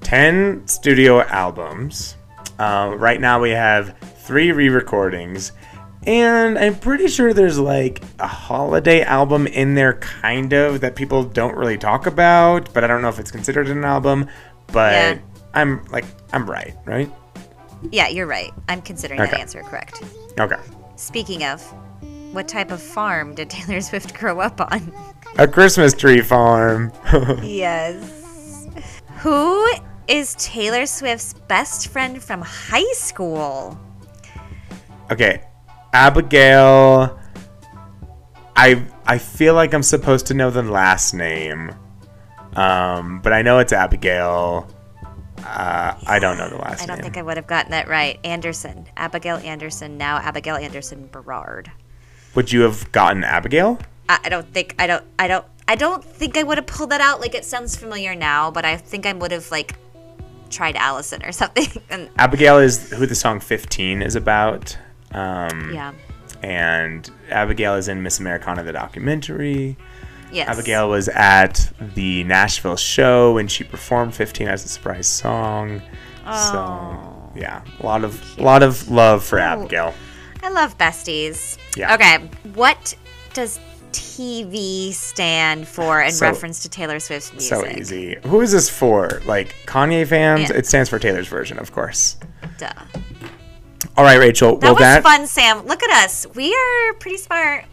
[0.00, 2.16] ten studio albums.
[2.58, 5.52] Uh, right now we have three re-recordings,
[6.04, 11.24] and I'm pretty sure there's like a holiday album in there, kind of that people
[11.24, 12.72] don't really talk about.
[12.72, 14.28] But I don't know if it's considered an album.
[14.72, 15.18] But Yeah.
[15.54, 17.10] I'm like I'm right, right?
[17.90, 18.52] Yeah, you're right.
[18.68, 20.02] I'm considering that answer correct.
[20.40, 20.56] Okay.
[20.96, 21.62] Speaking of,
[22.32, 24.92] what type of farm did Taylor Swift grow up on?
[25.38, 26.92] A Christmas tree farm.
[27.42, 28.66] yes.
[29.18, 29.70] Who
[30.08, 33.78] is Taylor Swift's best friend from high school?
[35.10, 35.42] Okay,
[35.92, 37.18] Abigail.
[38.56, 41.70] I I feel like I'm supposed to know the last name,
[42.54, 44.66] um, but I know it's Abigail.
[45.44, 46.84] Uh, I don't know the last name.
[46.84, 47.02] I don't name.
[47.04, 48.18] think I would have gotten that right.
[48.24, 48.86] Anderson.
[48.96, 49.98] Abigail Anderson.
[49.98, 51.70] Now Abigail Anderson Berard.
[52.34, 53.78] Would you have gotten Abigail?
[54.08, 57.00] I, don't think I don't I don't I don't think I would have pulled that
[57.00, 57.20] out.
[57.20, 59.76] Like it sounds familiar now, but I think I would have like
[60.50, 61.68] tried Allison or something.
[61.90, 64.76] and Abigail is who the song 15 is about.
[65.12, 65.92] Um, yeah.
[66.42, 69.76] And Abigail is in Miss Americana, the documentary.
[70.30, 70.48] Yes.
[70.48, 75.80] Abigail was at the Nashville show when she performed 15 as a surprise song.
[76.26, 77.32] Oh.
[77.32, 79.94] So yeah, a lot of a lot of love for Abigail.
[80.42, 81.58] I love besties.
[81.76, 81.94] Yeah.
[81.94, 82.28] Okay.
[82.54, 82.94] What
[83.34, 83.60] does
[83.92, 87.48] TV stand for in So- reference to Taylor Swift's music?
[87.48, 88.16] So easy.
[88.24, 89.22] Who is this for?
[89.26, 90.50] Like Kanye fans?
[90.50, 90.56] Yeah.
[90.56, 92.16] It stands for Taylor's version, of course.
[92.58, 92.70] Duh.
[93.96, 94.56] All right, Rachel.
[94.58, 95.66] That well, was that fun, Sam.
[95.66, 96.26] Look at us.
[96.34, 97.64] We are pretty smart.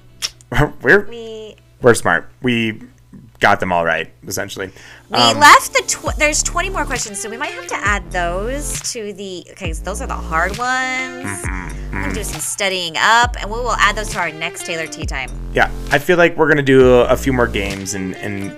[0.81, 2.29] we're We we're smart.
[2.41, 2.81] We
[3.39, 4.71] got them all right, essentially.
[5.13, 8.11] We Um, left the tw- there's 20 more questions, so we might have to add
[8.11, 9.73] those to the okay.
[9.73, 11.25] So those are the hard ones.
[11.25, 14.65] Mm-hmm, I'm gonna do some studying up, and we will add those to our next
[14.65, 15.29] Taylor Tea Time.
[15.53, 18.55] yeah, I feel like we're gonna do a, a few more games and and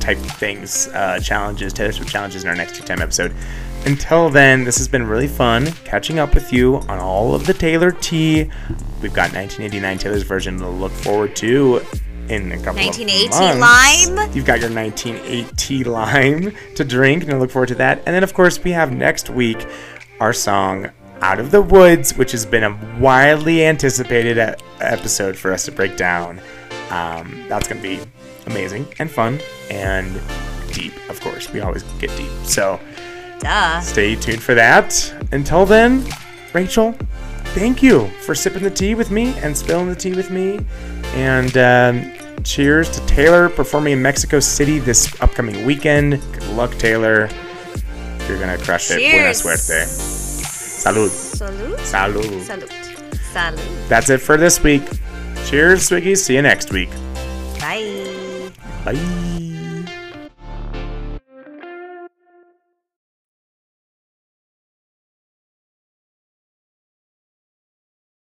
[0.00, 3.32] type things, uh, challenges, Taylor Swift challenges in our next two time episode.
[3.84, 7.52] Until then, this has been really fun catching up with you on all of the
[7.54, 8.50] Taylor tea.
[9.00, 11.82] We've got 1989 Taylor's version to look forward to
[12.32, 14.08] in a couple 1980 of months.
[14.08, 14.34] lime.
[14.34, 17.98] You've got your 1980 lime to drink, and I look forward to that.
[18.06, 19.66] And then, of course, we have next week
[20.20, 24.38] our song "Out of the Woods," which has been a wildly anticipated
[24.80, 26.40] episode for us to break down.
[26.90, 28.00] Um, that's going to be
[28.46, 29.38] amazing and fun
[29.70, 30.20] and
[30.72, 30.92] deep.
[31.08, 32.30] Of course, we always get deep.
[32.44, 32.80] So
[33.40, 33.80] Duh.
[33.80, 35.14] stay tuned for that.
[35.32, 36.04] Until then,
[36.52, 36.92] Rachel,
[37.54, 40.60] thank you for sipping the tea with me and spilling the tea with me.
[41.14, 42.12] And um,
[42.44, 46.20] cheers to Taylor performing in Mexico City this upcoming weekend.
[46.32, 47.28] Good luck, Taylor.
[48.28, 48.98] You're going to crush it.
[48.98, 49.42] Buena Cheers.
[49.42, 49.86] suerte.
[50.82, 51.08] Salud.
[51.10, 51.76] Salud.
[51.78, 52.46] Salud.
[52.46, 52.68] Salud.
[53.32, 53.88] Salud.
[53.88, 54.82] That's it for this week.
[55.46, 56.18] Cheers, Swiggies.
[56.18, 56.90] See you next week.
[57.60, 58.50] Bye.
[58.84, 59.18] Bye.